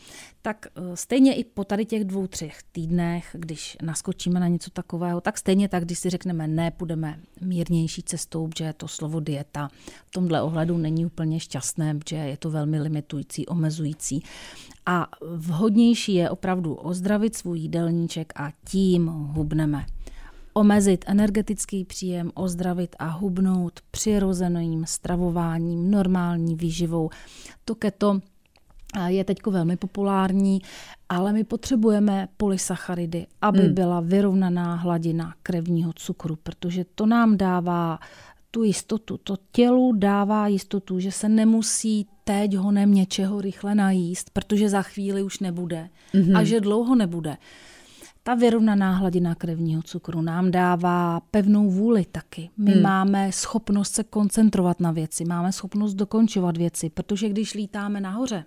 tak 0.42 0.66
eh, 0.66 0.80
stejně 0.94 1.34
i 1.34 1.44
po 1.44 1.64
tady 1.64 1.84
těch 1.84 2.04
dvou, 2.04 2.26
třech 2.26 2.62
týdnech, 2.72 3.36
když 3.38 3.76
naskočíme 3.82 4.40
na 4.40 4.48
něco 4.48 4.70
takového, 4.70 5.20
tak 5.20 5.38
stejně 5.38 5.68
tak, 5.68 5.84
když 5.84 5.98
si 5.98 6.10
řekneme 6.10 6.46
ne, 6.48 6.70
půjdeme 6.70 7.20
mírnější 7.40 8.02
cestou, 8.02 8.48
že 8.58 8.72
to 8.76 8.88
slovo 8.88 9.20
dieta 9.20 9.68
v 10.06 10.10
tomhle 10.10 10.42
ohledu 10.42 10.78
není 10.78 11.06
úplně 11.06 11.40
šťastné, 11.40 11.98
že 12.08 12.16
je 12.16 12.36
to 12.36 12.50
velmi 12.50 12.80
limitující, 12.80 13.46
omezující. 13.46 14.22
A 14.86 15.08
vhodnější 15.36 16.14
je 16.14 16.30
opravdu 16.30 16.74
ozdravit 16.74 17.36
svůj 17.36 17.58
jídelníček 17.58 18.32
a 18.36 18.52
tím 18.64 19.06
hubneme 19.06 19.86
omezit 20.56 21.04
energetický 21.08 21.84
příjem, 21.84 22.30
ozdravit 22.34 22.96
a 22.98 23.08
hubnout 23.08 23.80
přirozeným 23.90 24.84
stravováním, 24.86 25.90
normální 25.90 26.56
výživou. 26.56 27.10
To 27.64 27.74
keto 27.74 28.20
je 29.06 29.24
teď 29.24 29.38
velmi 29.46 29.76
populární, 29.76 30.62
ale 31.08 31.32
my 31.32 31.44
potřebujeme 31.44 32.28
polysacharidy, 32.36 33.26
aby 33.42 33.60
hmm. 33.60 33.74
byla 33.74 34.00
vyrovnaná 34.00 34.74
hladina 34.74 35.34
krevního 35.42 35.92
cukru, 35.92 36.36
protože 36.42 36.84
to 36.94 37.06
nám 37.06 37.36
dává 37.36 37.98
tu 38.50 38.62
jistotu. 38.62 39.18
To 39.18 39.36
tělu 39.52 39.92
dává 39.92 40.48
jistotu, 40.48 41.00
že 41.00 41.12
se 41.12 41.28
nemusí 41.28 42.06
teď 42.24 42.54
honem 42.54 42.94
něčeho 42.94 43.40
rychle 43.40 43.74
najíst, 43.74 44.30
protože 44.30 44.68
za 44.68 44.82
chvíli 44.82 45.22
už 45.22 45.40
nebude 45.40 45.88
mm-hmm. 46.14 46.38
a 46.38 46.44
že 46.44 46.60
dlouho 46.60 46.94
nebude. 46.94 47.36
Ta 48.26 48.34
vyrovnaná 48.34 48.92
hladina 48.92 49.34
krevního 49.34 49.82
cukru 49.82 50.20
nám 50.20 50.50
dává 50.50 51.20
pevnou 51.20 51.70
vůli 51.70 52.04
taky. 52.04 52.50
My 52.56 52.72
hmm. 52.72 52.82
máme 52.82 53.32
schopnost 53.32 53.94
se 53.94 54.04
koncentrovat 54.04 54.80
na 54.80 54.92
věci, 54.92 55.24
máme 55.24 55.52
schopnost 55.52 55.94
dokončovat 55.94 56.56
věci, 56.56 56.90
protože 56.90 57.28
když 57.28 57.54
lítáme 57.54 58.00
nahoře, 58.00 58.44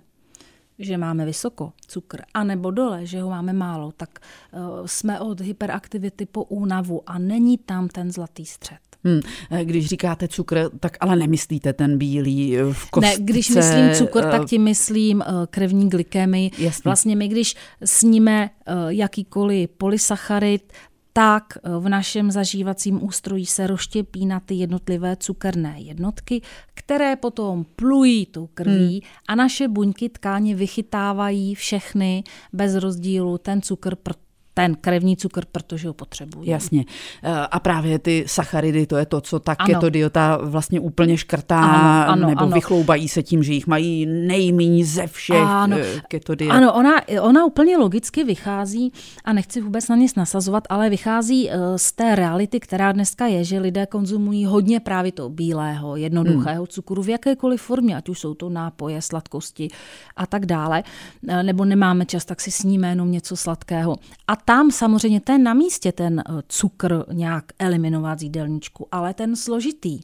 že 0.80 0.98
máme 0.98 1.26
vysoko 1.26 1.74
cukr, 1.88 2.22
anebo 2.34 2.72
dole, 2.72 3.06
že 3.06 3.22
ho 3.22 3.30
máme 3.30 3.54
málo, 3.54 3.92
tak 3.92 4.20
uh, 4.52 4.86
jsme 4.86 5.20
od 5.20 5.42
hyperaktivity 5.42 6.26
po 6.26 6.44
únavu 6.44 7.02
a 7.06 7.20
není 7.20 7.58
tam 7.58 7.88
ten 7.88 8.12
zlatý 8.12 8.46
střed. 8.46 8.89
Hmm. 9.04 9.20
Když 9.64 9.88
říkáte 9.88 10.28
cukr, 10.28 10.70
tak 10.80 10.98
ale 11.00 11.16
nemyslíte 11.16 11.74
ten 11.74 11.98
bílý 11.98 12.58
eh, 12.58 12.74
v 12.74 12.90
kostce? 12.90 13.18
Ne, 13.20 13.26
když 13.26 13.50
myslím 13.50 13.90
cukr, 13.94 14.22
tak 14.22 14.46
tím 14.46 14.64
myslím 14.64 15.24
krevní 15.50 15.90
glykemii. 15.90 16.52
Vlastně 16.84 17.16
my, 17.16 17.28
když 17.28 17.56
sníme 17.86 18.50
jakýkoliv 18.90 19.70
polysacharid, 19.70 20.74
tak 21.14 21.44
v 21.80 21.90
našem 21.90 22.32
zažívacím 22.32 23.04
ústrojí 23.04 23.46
se 23.46 23.68
rozštěpí 23.68 24.26
na 24.26 24.40
ty 24.40 24.54
jednotlivé 24.54 25.16
cukerné 25.16 25.76
jednotky, 25.78 26.42
které 26.74 27.16
potom 27.16 27.66
plují 27.76 28.26
tou 28.26 28.48
krví 28.48 29.02
hmm. 29.04 29.12
a 29.28 29.36
naše 29.36 29.68
buňky 29.68 30.10
tkáně 30.10 30.56
vychytávají 30.56 31.56
všechny 31.56 32.24
bez 32.54 32.76
rozdílu 32.76 33.38
ten 33.38 33.62
cukr, 33.62 33.96
ten 34.60 34.76
krevní 34.76 35.18
cukr, 35.18 35.46
protože 35.52 35.88
ho 35.88 35.94
potřebují. 35.94 36.50
Jasně. 36.50 36.86
Eh, 37.24 37.32
a 37.52 37.60
právě 37.60 38.00
ty 38.00 38.24
sacharidy, 38.28 38.86
to 38.86 38.98
je 38.98 39.06
to, 39.06 39.22
co 39.22 39.40
ta 39.40 39.56
ano. 39.60 39.68
ketodiota 39.68 40.40
vlastně 40.44 40.80
úplně 40.80 41.18
škrtá, 41.18 41.60
ano, 41.60 42.12
ano, 42.12 42.28
nebo 42.28 42.42
ano. 42.42 42.52
vychloubají 42.52 43.08
se 43.10 43.24
tím, 43.24 43.44
že 43.44 43.54
jich 43.54 43.68
mají 43.68 44.06
nejméně 44.06 44.86
ze 44.86 45.08
všech 45.08 45.48
ano. 45.48 45.78
Eh, 45.80 46.02
ketodiet. 46.08 46.52
Ano, 46.52 46.74
ona, 46.74 46.92
ona 47.22 47.46
úplně 47.46 47.78
logicky 47.78 48.24
vychází, 48.24 48.94
a 49.26 49.34
nechci 49.34 49.62
vůbec 49.62 49.88
na 49.88 49.96
nic 49.96 50.16
nasazovat, 50.16 50.64
ale 50.70 50.90
vychází 50.90 51.50
eh, 51.50 51.58
z 51.76 51.92
té 51.92 52.16
reality, 52.16 52.60
která 52.60 52.92
dneska 52.92 53.28
je, 53.28 53.44
že 53.44 53.60
lidé 53.60 53.86
konzumují 53.86 54.46
hodně 54.46 54.80
právě 54.80 55.12
toho 55.12 55.30
bílého, 55.30 55.96
jednoduchého 55.96 56.64
hmm. 56.64 56.68
cukru 56.68 57.04
v 57.04 57.10
jakékoliv 57.10 57.62
formě, 57.62 57.98
ať 57.98 58.10
už 58.10 58.20
jsou 58.20 58.34
to 58.34 58.50
nápoje, 58.50 59.02
sladkosti 59.02 59.68
a 60.16 60.28
tak 60.28 60.46
dále, 60.46 60.84
nebo 61.42 61.66
nemáme 61.66 62.06
čas, 62.06 62.26
tak 62.26 62.42
si 62.42 62.52
sníme 62.52 62.90
jenom 62.90 63.12
něco 63.12 63.36
sladkého. 63.38 63.96
A 64.28 64.36
tam 64.50 64.72
samozřejmě 64.72 65.22
ten 65.22 65.44
na 65.44 65.54
místě 65.54 65.92
ten 65.92 66.20
eh, 66.20 66.24
cukr 66.48 67.06
nějak 67.12 67.46
eliminovat 67.60 68.20
z 68.20 68.24
jídelníčku, 68.24 68.88
ale 68.92 69.14
ten 69.14 69.36
složitý, 69.36 70.00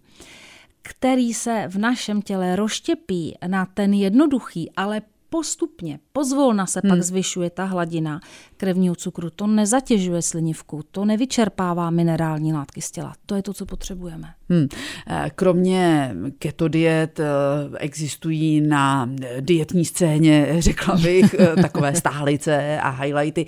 který 0.81 1.33
se 1.33 1.65
v 1.67 1.77
našem 1.77 2.21
těle 2.21 2.55
rozštěpí 2.55 3.37
na 3.47 3.65
ten 3.65 3.93
jednoduchý, 3.93 4.71
ale 4.71 5.01
postupně, 5.29 5.99
pozvolna 6.13 6.65
se 6.65 6.79
hmm. 6.83 6.89
pak 6.89 7.01
zvyšuje 7.03 7.49
ta 7.49 7.65
hladina 7.65 8.19
krevního 8.57 8.95
cukru. 8.95 9.29
To 9.29 9.47
nezatěžuje 9.47 10.21
slinivku, 10.21 10.81
to 10.91 11.05
nevyčerpává 11.05 11.89
minerální 11.89 12.53
látky 12.53 12.81
z 12.81 12.91
těla. 12.91 13.13
To 13.25 13.35
je 13.35 13.41
to, 13.41 13.53
co 13.53 13.65
potřebujeme. 13.65 14.27
Hmm. 14.49 14.67
Kromě 15.35 16.15
keto 16.39 16.67
diet 16.67 17.19
eh, 17.19 17.23
existují 17.77 18.61
na 18.61 19.09
dietní 19.39 19.85
scéně, 19.85 20.55
řekla 20.59 20.95
bych, 20.95 21.35
eh, 21.39 21.55
takové 21.61 21.95
stálice 21.95 22.79
a 22.79 22.89
highlighty. 22.89 23.45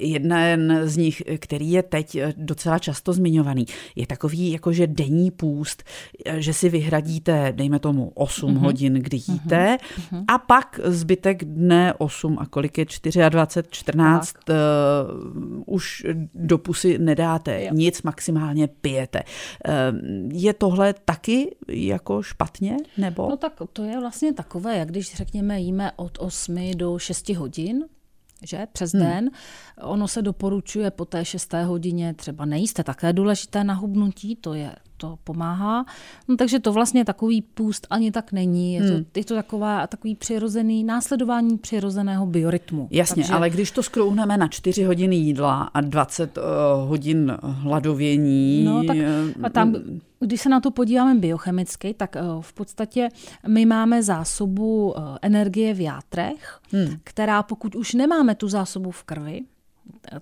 Jeden 0.00 0.80
z 0.84 0.96
nich, 0.96 1.22
který 1.38 1.70
je 1.70 1.82
teď 1.82 2.18
docela 2.36 2.78
často 2.78 3.12
zmiňovaný, 3.12 3.66
je 3.96 4.06
takový 4.06 4.52
jakože 4.52 4.86
denní 4.86 5.30
půst, 5.30 5.82
že 6.36 6.54
si 6.54 6.68
vyhradíte, 6.68 7.52
dejme 7.56 7.78
tomu, 7.78 8.12
8 8.14 8.50
mm-hmm. 8.50 8.58
hodin, 8.58 8.94
kdy 8.94 9.16
jíte 9.16 9.76
mm-hmm. 9.76 10.24
a 10.28 10.38
pak 10.38 10.80
zbytek 10.84 11.44
dne 11.44 11.94
8 11.98 12.38
a 12.38 12.46
kolik 12.46 12.78
je 12.78 12.84
24, 13.28 13.68
14, 13.70 14.31
uh, 14.48 14.54
už 15.66 16.06
do 16.34 16.58
pusy 16.58 16.98
nedáte 16.98 17.64
jo. 17.64 17.70
nic, 17.72 18.02
maximálně 18.02 18.68
pijete. 18.68 19.22
Uh, 19.22 19.72
je 20.32 20.52
tohle 20.54 20.94
taky 21.04 21.56
jako 21.68 22.22
špatně? 22.22 22.76
Nebo? 22.98 23.28
No 23.30 23.36
tak 23.36 23.52
to 23.72 23.84
je 23.84 24.00
vlastně 24.00 24.32
takové, 24.32 24.78
jak 24.78 24.88
když 24.88 25.14
řekněme 25.14 25.60
jíme 25.60 25.92
od 25.96 26.18
8 26.20 26.70
do 26.76 26.98
6 26.98 27.28
hodin, 27.28 27.84
že 28.46 28.66
přes 28.72 28.92
hmm. 28.92 29.02
den. 29.02 29.30
Ono 29.82 30.08
se 30.08 30.22
doporučuje 30.22 30.90
po 30.90 31.04
té 31.04 31.24
šesté 31.24 31.64
hodině 31.64 32.14
třeba 32.14 32.44
nejíste 32.44 32.84
také 32.84 33.12
důležité 33.12 33.64
na 33.64 33.74
hubnutí, 33.74 34.36
to 34.36 34.54
je 34.54 34.74
to 35.02 35.18
pomáhá. 35.24 35.84
No, 36.28 36.36
takže 36.36 36.58
to 36.58 36.72
vlastně 36.72 37.04
takový 37.04 37.42
půst 37.42 37.86
ani 37.90 38.12
tak 38.12 38.32
není. 38.32 38.74
Je 38.74 38.80
to, 38.82 38.94
hmm. 38.94 39.04
je 39.16 39.24
to 39.24 39.34
taková, 39.34 39.86
takový 39.86 40.14
přirozený 40.14 40.84
následování 40.84 41.58
přirozeného 41.58 42.26
biorytmu. 42.26 42.88
Jasně, 42.90 43.22
takže... 43.22 43.32
ale 43.34 43.50
když 43.50 43.70
to 43.70 43.82
skrouhneme 43.82 44.36
na 44.36 44.48
4 44.48 44.84
hodiny 44.84 45.16
jídla 45.16 45.62
a 45.62 45.80
20 45.80 46.38
uh, 46.38 46.44
eh, 46.44 46.46
hodin 46.88 47.36
hladovění... 47.42 48.64
No, 48.64 48.84
tak 48.84 48.96
a 49.42 49.50
tam, 49.50 49.74
když 50.20 50.40
se 50.40 50.48
na 50.48 50.60
to 50.60 50.70
podíváme 50.70 51.14
biochemicky, 51.14 51.94
tak 51.94 52.16
uh, 52.16 52.42
v 52.42 52.52
podstatě 52.52 53.08
my 53.48 53.66
máme 53.66 54.02
zásobu 54.02 54.94
energie 55.22 55.74
v 55.74 55.80
játrech, 55.80 56.60
hmm. 56.72 56.96
která 57.04 57.42
pokud 57.42 57.74
už 57.74 57.94
nemáme 57.94 58.34
tu 58.34 58.48
zásobu 58.48 58.90
v 58.90 59.02
krvi, 59.02 59.40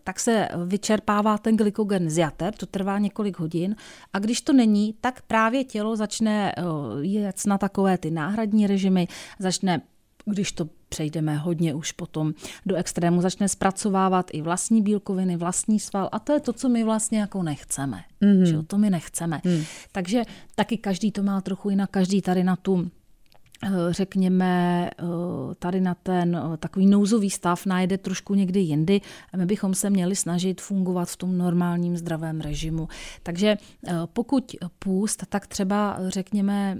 tak 0.04 0.20
se 0.20 0.48
vyčerpává 0.66 1.38
ten 1.38 1.56
glykogen 1.56 2.10
z 2.10 2.18
jater, 2.18 2.54
to 2.54 2.66
trvá 2.66 2.98
několik 2.98 3.38
hodin 3.38 3.76
a 4.12 4.18
když 4.18 4.40
to 4.40 4.52
není, 4.52 4.94
tak 5.00 5.22
právě 5.22 5.64
tělo 5.64 5.96
začne 5.96 6.52
eh, 6.56 6.62
jet 7.00 7.46
na 7.46 7.58
takové 7.58 7.98
ty 7.98 8.10
náhradní 8.10 8.66
režimy, 8.66 9.08
začne 9.38 9.80
když 10.24 10.52
to 10.52 10.68
přejdeme 10.88 11.36
hodně 11.36 11.74
už 11.74 11.92
potom 11.92 12.34
do 12.66 12.76
extrému, 12.76 13.20
začne 13.20 13.48
zpracovávat 13.48 14.30
i 14.32 14.42
vlastní 14.42 14.82
bílkoviny, 14.82 15.36
vlastní 15.36 15.80
sval 15.80 16.08
a 16.12 16.18
to 16.18 16.32
je 16.32 16.40
to, 16.40 16.52
co 16.52 16.68
my 16.68 16.84
vlastně 16.84 17.18
jako 17.18 17.42
nechceme. 17.42 18.00
Mm-hmm. 18.22 18.42
Že 18.42 18.62
to 18.62 18.78
my 18.78 18.90
nechceme. 18.90 19.40
Mm. 19.44 19.62
Takže 19.92 20.22
taky 20.54 20.78
každý 20.78 21.12
to 21.12 21.22
má 21.22 21.40
trochu 21.40 21.70
jinak, 21.70 21.90
každý 21.90 22.22
tady 22.22 22.44
na 22.44 22.56
tu 22.56 22.90
řekněme, 23.90 24.90
eh, 24.90 25.04
tady 25.58 25.80
na 25.80 25.94
ten 25.94 26.36
eh, 26.36 26.56
takový 26.56 26.86
nouzový 26.86 27.30
stav 27.30 27.66
najde 27.66 27.98
trošku 27.98 28.34
někdy 28.34 28.60
jindy. 28.60 29.00
My 29.36 29.46
bychom 29.46 29.74
se 29.74 29.90
měli 29.90 30.16
snažit 30.16 30.60
fungovat 30.60 31.08
v 31.08 31.16
tom 31.16 31.38
normálním 31.38 31.96
zdravém 31.96 32.40
režimu. 32.40 32.88
Takže 33.22 33.56
pokud 34.06 34.56
půst, 34.78 35.24
tak 35.28 35.46
třeba 35.46 35.98
řekněme 36.08 36.78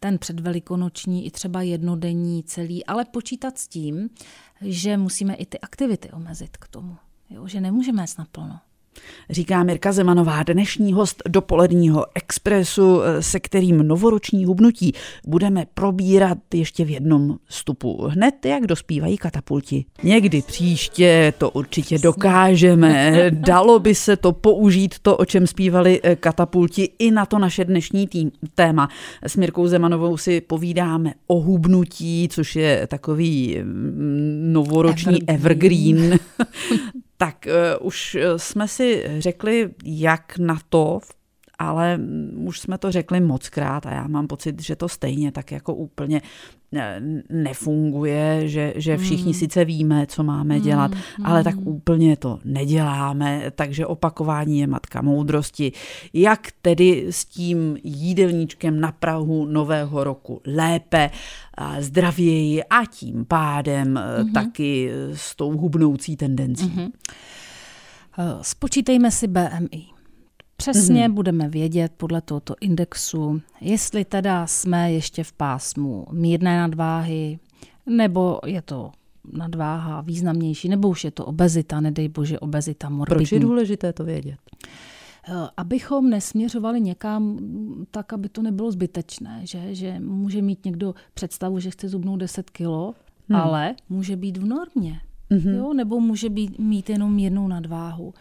ten 0.00 0.18
předvelikonoční 0.18 1.26
i 1.26 1.30
třeba 1.30 1.62
jednodenní 1.62 2.42
celý, 2.42 2.86
ale 2.86 3.04
počítat 3.04 3.58
s 3.58 3.68
tím, 3.68 4.10
že 4.60 4.96
musíme 4.96 5.34
i 5.34 5.46
ty 5.46 5.60
aktivity 5.60 6.10
omezit 6.10 6.56
k 6.56 6.68
tomu. 6.68 6.96
Jo, 7.30 7.48
že 7.48 7.60
nemůžeme 7.60 8.02
jíst 8.02 8.18
naplno. 8.18 8.60
Říká 9.30 9.62
Mirka 9.62 9.92
Zemanová, 9.92 10.42
dnešní 10.42 10.92
host 10.92 11.22
dopoledního 11.28 12.06
expresu, 12.14 13.00
se 13.20 13.40
kterým 13.40 13.78
novoroční 13.78 14.44
hubnutí 14.44 14.92
budeme 15.26 15.66
probírat 15.74 16.38
ještě 16.54 16.84
v 16.84 16.90
jednom 16.90 17.36
stupu. 17.48 18.02
Hned, 18.02 18.46
jak 18.46 18.66
dospívají 18.66 19.18
katapulti. 19.18 19.84
Někdy 20.02 20.42
příště 20.42 21.32
to 21.38 21.50
určitě 21.50 21.98
dokážeme. 21.98 23.12
Dalo 23.30 23.78
by 23.78 23.94
se 23.94 24.16
to 24.16 24.32
použít, 24.32 24.94
to, 25.02 25.16
o 25.16 25.24
čem 25.24 25.46
zpívali 25.46 26.00
eh, 26.02 26.16
katapulti, 26.16 26.90
i 26.98 27.10
na 27.10 27.26
to 27.26 27.38
naše 27.38 27.64
dnešní 27.64 28.06
tým, 28.06 28.30
téma. 28.54 28.88
S 29.22 29.36
Mirkou 29.36 29.66
Zemanovou 29.66 30.16
si 30.16 30.40
povídáme 30.40 31.14
o 31.26 31.40
hubnutí, 31.40 32.28
což 32.30 32.56
je 32.56 32.86
takový 32.86 33.58
mm, 33.62 34.52
novoroční 34.52 35.28
evergreen. 35.28 35.96
evergreen. 35.96 36.18
Tak 37.16 37.46
uh, 37.80 37.86
už 37.86 38.16
jsme 38.36 38.68
si 38.68 39.04
řekli, 39.18 39.74
jak 39.84 40.38
na 40.38 40.58
to 40.68 40.98
v 41.02 41.15
ale 41.58 42.00
už 42.34 42.60
jsme 42.60 42.78
to 42.78 42.92
řekli 42.92 43.20
moc 43.20 43.48
krát 43.48 43.86
a 43.86 43.94
já 43.94 44.06
mám 44.06 44.26
pocit, 44.26 44.62
že 44.62 44.76
to 44.76 44.88
stejně 44.88 45.32
tak 45.32 45.52
jako 45.52 45.74
úplně 45.74 46.22
eh, 46.76 47.00
nefunguje, 47.30 48.48
že, 48.48 48.72
že 48.76 48.96
všichni 48.96 49.32
hmm. 49.32 49.40
sice 49.40 49.64
víme, 49.64 50.06
co 50.06 50.22
máme 50.22 50.60
dělat, 50.60 50.90
hmm. 50.94 51.26
ale 51.26 51.44
tak 51.44 51.54
úplně 51.58 52.16
to 52.16 52.38
neděláme, 52.44 53.50
takže 53.54 53.86
opakování 53.86 54.58
je 54.58 54.66
matka 54.66 55.02
moudrosti. 55.02 55.72
Jak 56.12 56.48
tedy 56.62 57.06
s 57.10 57.24
tím 57.24 57.76
jídelníčkem 57.84 58.80
na 58.80 58.92
Prahu 58.92 59.46
nového 59.46 60.04
roku 60.04 60.40
lépe, 60.46 61.10
zdravěji 61.78 62.64
a 62.64 62.84
tím 62.84 63.24
pádem 63.24 64.00
hmm. 64.18 64.32
taky 64.32 64.90
s 65.14 65.36
tou 65.36 65.56
hubnoucí 65.58 66.16
tendencí? 66.16 66.68
Hmm. 66.68 66.88
Spočítejme 68.42 69.10
si 69.10 69.26
BMI. 69.26 69.95
Přesně 70.56 71.08
mm-hmm. 71.08 71.14
budeme 71.14 71.48
vědět 71.48 71.92
podle 71.96 72.20
tohoto 72.20 72.54
indexu, 72.60 73.40
jestli 73.60 74.04
teda 74.04 74.46
jsme 74.46 74.92
ještě 74.92 75.24
v 75.24 75.32
pásmu 75.32 76.06
mírné 76.12 76.58
nadváhy, 76.58 77.38
nebo 77.86 78.40
je 78.46 78.62
to 78.62 78.92
nadváha 79.32 80.00
významnější, 80.00 80.68
nebo 80.68 80.88
už 80.88 81.04
je 81.04 81.10
to 81.10 81.24
obezita, 81.24 81.80
nedej 81.80 82.08
bože 82.08 82.38
obezita 82.38 82.88
morbidní. 82.88 83.16
Proč 83.16 83.32
je 83.32 83.40
důležité 83.40 83.92
to 83.92 84.04
vědět? 84.04 84.38
Eh, 85.28 85.48
abychom 85.56 86.10
nesměřovali 86.10 86.80
někam 86.80 87.38
tak, 87.90 88.12
aby 88.12 88.28
to 88.28 88.42
nebylo 88.42 88.72
zbytečné, 88.72 89.40
že, 89.44 89.74
že 89.74 90.00
může 90.00 90.42
mít 90.42 90.64
někdo 90.64 90.94
představu, 91.14 91.60
že 91.60 91.70
chce 91.70 91.88
zubnout 91.88 92.20
10 92.20 92.50
kilo, 92.50 92.94
hmm. 93.28 93.40
ale 93.40 93.74
může 93.88 94.16
být 94.16 94.36
v 94.36 94.44
normě, 94.44 95.00
mm-hmm. 95.30 95.54
jo? 95.56 95.72
nebo 95.72 96.00
může 96.00 96.28
být, 96.28 96.58
mít 96.58 96.90
jenom 96.90 97.14
mírnou 97.14 97.48
nadváhu 97.48 98.14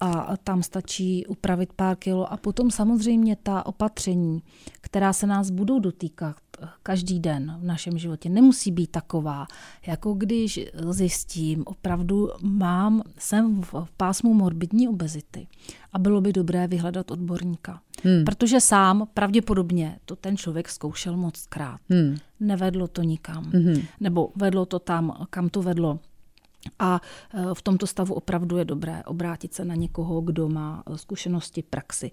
a 0.00 0.36
tam 0.36 0.62
stačí 0.62 1.26
upravit 1.26 1.72
pár 1.72 1.96
kilo. 1.96 2.32
A 2.32 2.36
potom 2.36 2.70
samozřejmě 2.70 3.36
ta 3.42 3.66
opatření, 3.66 4.42
která 4.80 5.12
se 5.12 5.26
nás 5.26 5.50
budou 5.50 5.78
dotýkat 5.78 6.36
každý 6.82 7.20
den 7.20 7.56
v 7.60 7.64
našem 7.64 7.98
životě, 7.98 8.28
nemusí 8.28 8.72
být 8.72 8.90
taková, 8.90 9.46
jako 9.86 10.14
když 10.14 10.60
zjistím, 10.90 11.62
opravdu 11.66 12.30
mám, 12.42 13.02
jsem 13.18 13.62
v 13.62 13.74
pásmu 13.96 14.34
morbidní 14.34 14.88
obezity 14.88 15.46
a 15.92 15.98
bylo 15.98 16.20
by 16.20 16.32
dobré 16.32 16.66
vyhledat 16.66 17.10
odborníka. 17.10 17.80
Hmm. 18.04 18.24
Protože 18.24 18.60
sám 18.60 19.08
pravděpodobně 19.14 19.98
to 20.04 20.16
ten 20.16 20.36
člověk 20.36 20.68
zkoušel 20.68 21.16
moc 21.16 21.46
krát. 21.46 21.80
Hmm. 21.90 22.16
Nevedlo 22.40 22.88
to 22.88 23.02
nikam. 23.02 23.44
Hmm. 23.44 23.82
Nebo 24.00 24.30
vedlo 24.36 24.66
to 24.66 24.78
tam, 24.78 25.26
kam 25.30 25.48
to 25.48 25.62
vedlo 25.62 25.98
a 26.78 27.00
e, 27.34 27.54
v 27.54 27.62
tomto 27.62 27.86
stavu 27.86 28.14
opravdu 28.14 28.56
je 28.56 28.64
dobré 28.64 29.02
obrátit 29.04 29.54
se 29.54 29.64
na 29.64 29.74
někoho, 29.74 30.20
kdo 30.20 30.48
má 30.48 30.82
e, 30.86 30.98
zkušenosti, 30.98 31.62
praxi. 31.62 32.10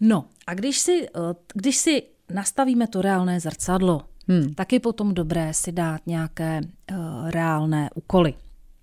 No 0.00 0.24
a 0.46 0.54
když 0.54 0.78
si, 0.78 1.06
e, 1.06 1.10
když 1.54 1.76
si 1.76 2.02
nastavíme 2.30 2.88
to 2.88 3.02
reálné 3.02 3.40
zrcadlo, 3.40 4.02
hmm. 4.28 4.54
tak 4.54 4.72
je 4.72 4.80
potom 4.80 5.14
dobré 5.14 5.54
si 5.54 5.72
dát 5.72 6.06
nějaké 6.06 6.60
uh, 6.60 7.30
reálné 7.30 7.90
úkoly. 7.94 8.34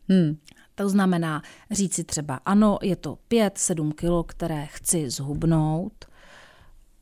Hmm. 0.09 0.37
To 0.75 0.89
znamená 0.89 1.41
říct 1.71 1.93
si 1.93 2.03
třeba, 2.03 2.39
ano, 2.45 2.79
je 2.81 2.95
to 2.95 3.17
5-7 3.31 3.91
kilo, 3.91 4.23
které 4.23 4.65
chci 4.65 5.09
zhubnout, 5.09 6.05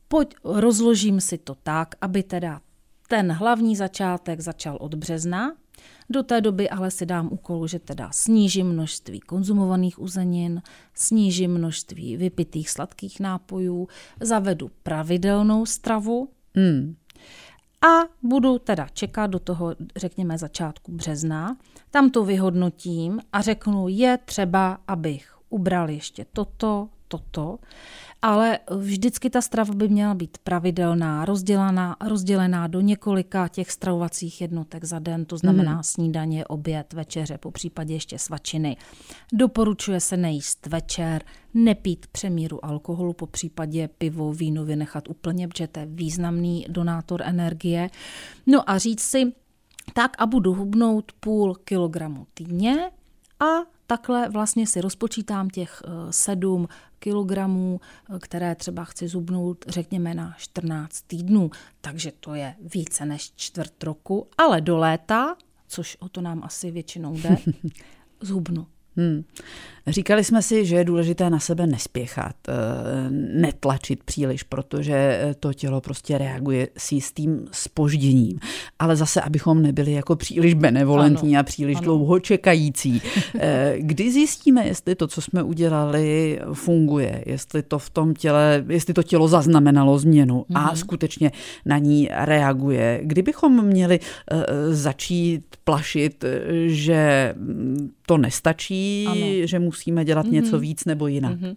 pojď, 0.07 0.35
rozložím 0.43 1.21
si 1.21 1.38
to 1.38 1.55
tak, 1.55 1.95
aby 2.01 2.24
teda 2.24 2.62
ten 3.07 3.31
hlavní 3.31 3.75
začátek 3.75 4.39
začal 4.39 4.77
od 4.81 4.95
března, 4.95 5.53
do 6.09 6.24
té 6.24 6.41
doby 6.41 6.69
ale 6.69 6.91
si 6.91 7.05
dám 7.05 7.29
úkol, 7.31 7.67
že 7.67 7.79
teda 7.79 8.09
snížím 8.12 8.67
množství 8.67 9.19
konzumovaných 9.19 10.01
uzenin, 10.01 10.62
snížím 10.93 11.53
množství 11.53 12.17
vypitých 12.17 12.69
sladkých 12.69 13.19
nápojů, 13.19 13.88
zavedu 14.19 14.71
pravidelnou 14.83 15.65
stravu 15.65 16.29
hmm. 16.55 16.95
a 17.88 18.00
budu 18.24 18.59
teda 18.59 18.88
čekat 18.93 19.27
do 19.27 19.39
toho, 19.39 19.75
řekněme, 19.95 20.38
začátku 20.38 20.91
března. 20.91 21.57
Tam 21.91 22.09
to 22.09 22.25
vyhodnotím 22.25 23.19
a 23.33 23.41
řeknu, 23.41 23.88
je 23.88 24.19
třeba, 24.25 24.77
abych 24.88 25.35
ubral 25.50 25.89
ještě 25.89 26.25
toto, 26.33 26.89
toto 27.07 27.59
ale 28.21 28.59
vždycky 28.77 29.29
ta 29.29 29.41
strava 29.41 29.73
by 29.73 29.89
měla 29.89 30.13
být 30.13 30.37
pravidelná, 30.37 31.25
rozdělená, 31.25 31.95
rozdělená 32.07 32.67
do 32.67 32.81
několika 32.81 33.47
těch 33.47 33.71
stravovacích 33.71 34.41
jednotek 34.41 34.83
za 34.83 34.99
den, 34.99 35.25
to 35.25 35.37
znamená 35.37 35.75
mm. 35.75 35.83
snídaně, 35.83 36.45
oběd, 36.45 36.93
večeře, 36.93 37.37
po 37.37 37.51
případě 37.51 37.93
ještě 37.93 38.19
svačiny. 38.19 38.77
Doporučuje 39.33 39.99
se 39.99 40.17
nejíst 40.17 40.67
večer, 40.67 41.23
nepít 41.53 42.07
přemíru 42.07 42.65
alkoholu, 42.65 43.13
po 43.13 43.27
případě 43.27 43.87
pivo, 43.87 44.33
víno 44.33 44.65
vynechat 44.65 45.09
úplně, 45.09 45.47
protože 45.47 45.67
to 45.67 45.79
je 45.79 45.85
významný 45.85 46.65
donátor 46.69 47.21
energie. 47.21 47.89
No 48.47 48.69
a 48.69 48.77
říct 48.77 49.01
si, 49.03 49.33
tak 49.93 50.15
a 50.17 50.25
budu 50.25 50.53
hubnout 50.53 51.11
půl 51.19 51.55
kilogramu 51.55 52.27
týdně 52.33 52.91
a 53.39 53.75
takhle 53.87 54.29
vlastně 54.29 54.67
si 54.67 54.81
rozpočítám 54.81 55.50
těch 55.50 55.81
eh, 55.85 55.89
sedm 56.09 56.67
kilogramů, 57.00 57.79
eh, 58.15 58.19
které 58.19 58.55
třeba 58.55 58.83
chci 58.83 59.07
zubnout, 59.07 59.65
řekněme, 59.67 60.13
na 60.13 60.35
14 60.37 61.01
týdnů. 61.01 61.51
Takže 61.81 62.11
to 62.19 62.35
je 62.35 62.55
více 62.74 63.05
než 63.05 63.31
čtvrt 63.35 63.83
roku, 63.83 64.27
ale 64.37 64.61
do 64.61 64.77
léta, 64.77 65.35
což 65.67 65.98
o 66.00 66.09
to 66.09 66.21
nám 66.21 66.43
asi 66.43 66.71
většinou 66.71 67.17
jde, 67.17 67.37
zhubnu. 68.21 68.67
Hmm. 68.98 69.24
Říkali 69.87 70.24
jsme 70.24 70.41
si, 70.41 70.65
že 70.65 70.75
je 70.75 70.83
důležité 70.83 71.29
na 71.29 71.39
sebe 71.39 71.67
nespěchat, 71.67 72.35
eh, 72.48 72.53
netlačit 73.33 74.03
příliš, 74.03 74.43
protože 74.43 74.93
eh, 74.93 75.35
to 75.39 75.53
tělo 75.53 75.81
prostě 75.81 76.17
reaguje 76.17 76.67
s 76.77 76.91
jistým 76.91 77.45
spožděním. 77.51 78.39
Ale 78.79 78.95
zase, 78.95 79.21
abychom 79.21 79.61
nebyli 79.61 79.91
jako 79.91 80.15
příliš 80.15 80.53
benevolentní 80.53 81.35
ano, 81.35 81.39
a 81.39 81.43
příliš 81.43 81.77
ano. 81.77 81.83
dlouho 81.83 82.19
čekající. 82.19 83.01
Eh, 83.39 83.75
kdy 83.77 84.11
zjistíme, 84.11 84.67
jestli 84.67 84.95
to, 84.95 85.07
co 85.07 85.21
jsme 85.21 85.43
udělali, 85.43 86.39
funguje, 86.53 87.24
jestli 87.25 87.63
to 87.63 87.79
v 87.79 87.89
tom 87.89 88.13
těle, 88.13 88.65
jestli 88.69 88.93
to 88.93 89.03
tělo 89.03 89.27
zaznamenalo 89.27 90.00
změnu 90.00 90.45
a 90.53 90.59
mhm. 90.59 90.75
skutečně 90.75 91.31
na 91.65 91.77
ní 91.77 92.09
reaguje. 92.11 93.00
Kdybychom 93.03 93.65
měli 93.65 94.00
začít 94.69 95.43
plašit, 95.63 96.25
že 96.65 97.33
mm, 97.37 97.91
to 98.05 98.17
nestačí, 98.17 99.05
ano. 99.07 99.48
že 99.48 99.59
musíme 99.75 100.05
dělat 100.05 100.25
mm-hmm. 100.25 100.31
něco 100.31 100.59
víc 100.59 100.85
nebo 100.85 101.07
jinak. 101.07 101.40
Mm-hmm. 101.40 101.55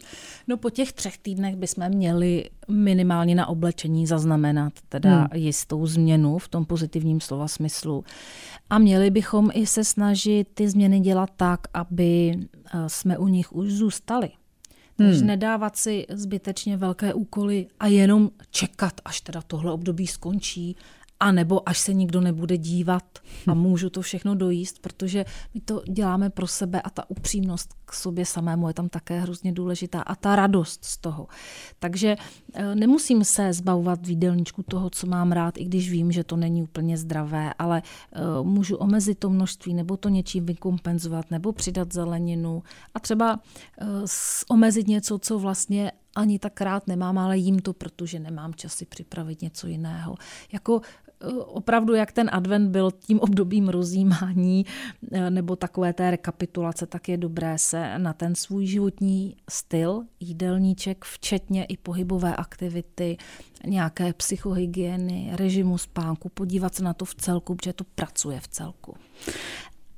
No 0.49 0.57
po 0.57 0.71
těch 0.71 0.93
třech 0.93 1.19
týdnech 1.19 1.57
bychom 1.57 1.89
měli 1.89 2.51
minimálně 2.69 3.35
na 3.35 3.47
oblečení 3.47 4.07
zaznamenat 4.07 4.73
teda 4.89 5.19
hmm. 5.19 5.29
jistou 5.35 5.87
změnu 5.87 6.39
v 6.39 6.49
tom 6.49 6.65
pozitivním 6.65 7.21
slova 7.21 7.49
smyslu. 7.49 8.05
A 8.71 8.79
měli 8.79 9.11
bychom 9.11 9.51
i 9.55 9.67
se 9.67 9.85
snažit 9.85 10.49
ty 10.55 10.69
změny 10.69 11.01
dělat 11.01 11.31
tak, 11.37 11.61
aby 11.75 12.35
eh, 12.35 12.89
jsme 12.89 13.19
u 13.19 13.29
nich 13.29 13.53
už 13.53 13.73
zůstali. 13.73 14.29
Takže 14.97 15.19
hmm. 15.19 15.27
nedávat 15.27 15.77
si 15.77 16.07
zbytečně 16.11 16.77
velké 16.77 17.15
úkoly 17.15 17.67
a 17.81 17.87
jenom 17.87 18.31
čekat, 18.51 19.01
až 19.05 19.21
teda 19.21 19.43
tohle 19.43 19.73
období 19.73 20.07
skončí 20.07 20.77
a 21.21 21.33
nebo 21.33 21.69
až 21.69 21.79
se 21.79 21.95
nikdo 21.95 22.21
nebude 22.21 22.57
dívat 22.57 23.19
a 23.47 23.55
můžu 23.55 23.91
to 23.91 24.03
všechno 24.03 24.35
dojíst, 24.35 24.79
protože 24.79 25.25
my 25.55 25.61
to 25.61 25.83
děláme 25.91 26.31
pro 26.31 26.47
sebe 26.47 26.83
a 26.83 26.91
ta 26.91 27.11
upřímnost 27.11 27.75
k 27.85 27.93
sobě 27.93 28.27
samému 28.27 28.69
je 28.69 28.75
tam 28.75 28.89
také 28.89 29.21
hrozně 29.21 29.53
důležitá 29.53 30.03
a 30.03 30.15
ta 30.15 30.37
radost 30.37 30.85
z 30.85 30.97
toho. 30.97 31.27
Takže 31.79 32.17
e, 32.55 32.75
nemusím 32.75 33.25
se 33.25 33.53
zbavovat 33.53 34.07
v 34.07 34.11
jídelníčku 34.11 34.63
toho, 34.63 34.91
co 34.91 35.07
mám 35.07 35.33
rád, 35.33 35.59
i 35.59 35.65
když 35.65 35.91
vím, 35.91 36.13
že 36.13 36.25
to 36.25 36.37
není 36.37 36.63
úplně 36.63 36.99
zdravé, 36.99 37.55
ale 37.59 37.83
e, 37.83 38.21
můžu 38.43 38.77
omezit 38.77 39.19
to 39.19 39.31
množství 39.31 39.75
nebo 39.75 39.97
to 39.97 40.09
něčím 40.09 40.47
vykompenzovat 40.47 41.31
nebo 41.31 41.53
přidat 41.53 41.93
zeleninu 41.93 42.63
a 42.95 43.01
třeba 43.01 43.41
e, 43.81 43.87
omezit 44.49 44.89
něco, 44.89 45.19
co 45.19 45.39
vlastně 45.39 45.93
ani 46.17 46.39
tak 46.39 46.61
rád 46.61 46.87
nemám, 46.87 47.19
ale 47.19 47.39
jím 47.39 47.59
to, 47.59 47.73
protože 47.73 48.19
nemám 48.19 48.55
čas 48.55 48.73
si 48.73 48.87
připravit 48.87 49.43
něco 49.43 49.67
jiného. 49.67 50.15
Jako 50.53 50.81
opravdu, 51.47 51.95
jak 51.95 52.13
ten 52.13 52.31
advent 52.33 52.71
byl 52.71 52.91
tím 52.91 53.21
obdobím 53.21 53.69
rozjímání 53.69 54.67
eh, 55.13 55.31
nebo 55.31 55.57
takové 55.57 55.93
té 55.93 56.11
rekapitulace, 56.11 56.87
tak 56.87 57.09
je 57.09 57.17
dobré 57.17 57.59
se 57.59 57.99
na 57.99 58.13
ten 58.13 58.35
svůj 58.35 58.67
životní 58.67 59.37
styl, 59.51 60.03
jídelníček, 60.21 61.05
včetně 61.05 61.65
i 61.65 61.77
pohybové 61.77 62.37
aktivity, 62.37 63.17
nějaké 63.67 64.13
psychohygieny, 64.13 65.31
režimu 65.33 65.79
spánku, 65.79 66.29
podívat 66.29 66.75
se 66.75 66.83
na 66.83 66.95
to 66.95 67.05
v 67.05 67.15
celku, 67.15 67.55
protože 67.55 67.73
to 67.73 67.85
pracuje 67.85 68.41
v 68.41 68.49
celku. 68.49 68.97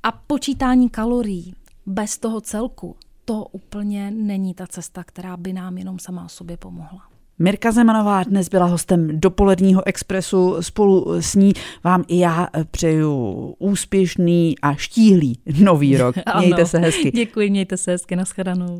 A 0.03 0.11
počítání 0.11 0.89
kalorií 0.89 1.55
bez 1.85 2.17
toho 2.17 2.41
celku, 2.41 2.95
to 3.25 3.45
úplně 3.45 4.11
není 4.11 4.53
ta 4.53 4.67
cesta, 4.67 5.03
která 5.03 5.37
by 5.37 5.53
nám 5.53 5.77
jenom 5.77 5.99
sama 5.99 6.25
o 6.25 6.29
sobě 6.29 6.57
pomohla. 6.57 7.10
Mirka 7.41 7.71
Zemanová 7.71 8.23
dnes 8.23 8.49
byla 8.49 8.65
hostem 8.65 9.19
dopoledního 9.19 9.87
expresu. 9.87 10.57
Spolu 10.59 11.21
s 11.21 11.35
ní 11.35 11.53
vám 11.83 12.03
i 12.07 12.19
já 12.19 12.47
přeju 12.71 13.55
úspěšný 13.59 14.55
a 14.61 14.73
štíhlý 14.75 15.37
nový 15.59 15.97
rok. 15.97 16.15
Mějte 16.39 16.55
ano, 16.55 16.65
se 16.65 16.77
hezky. 16.77 17.11
Děkuji, 17.11 17.49
mějte 17.49 17.77
se 17.77 17.91
hezky, 17.91 18.15
nashledanou. 18.15 18.79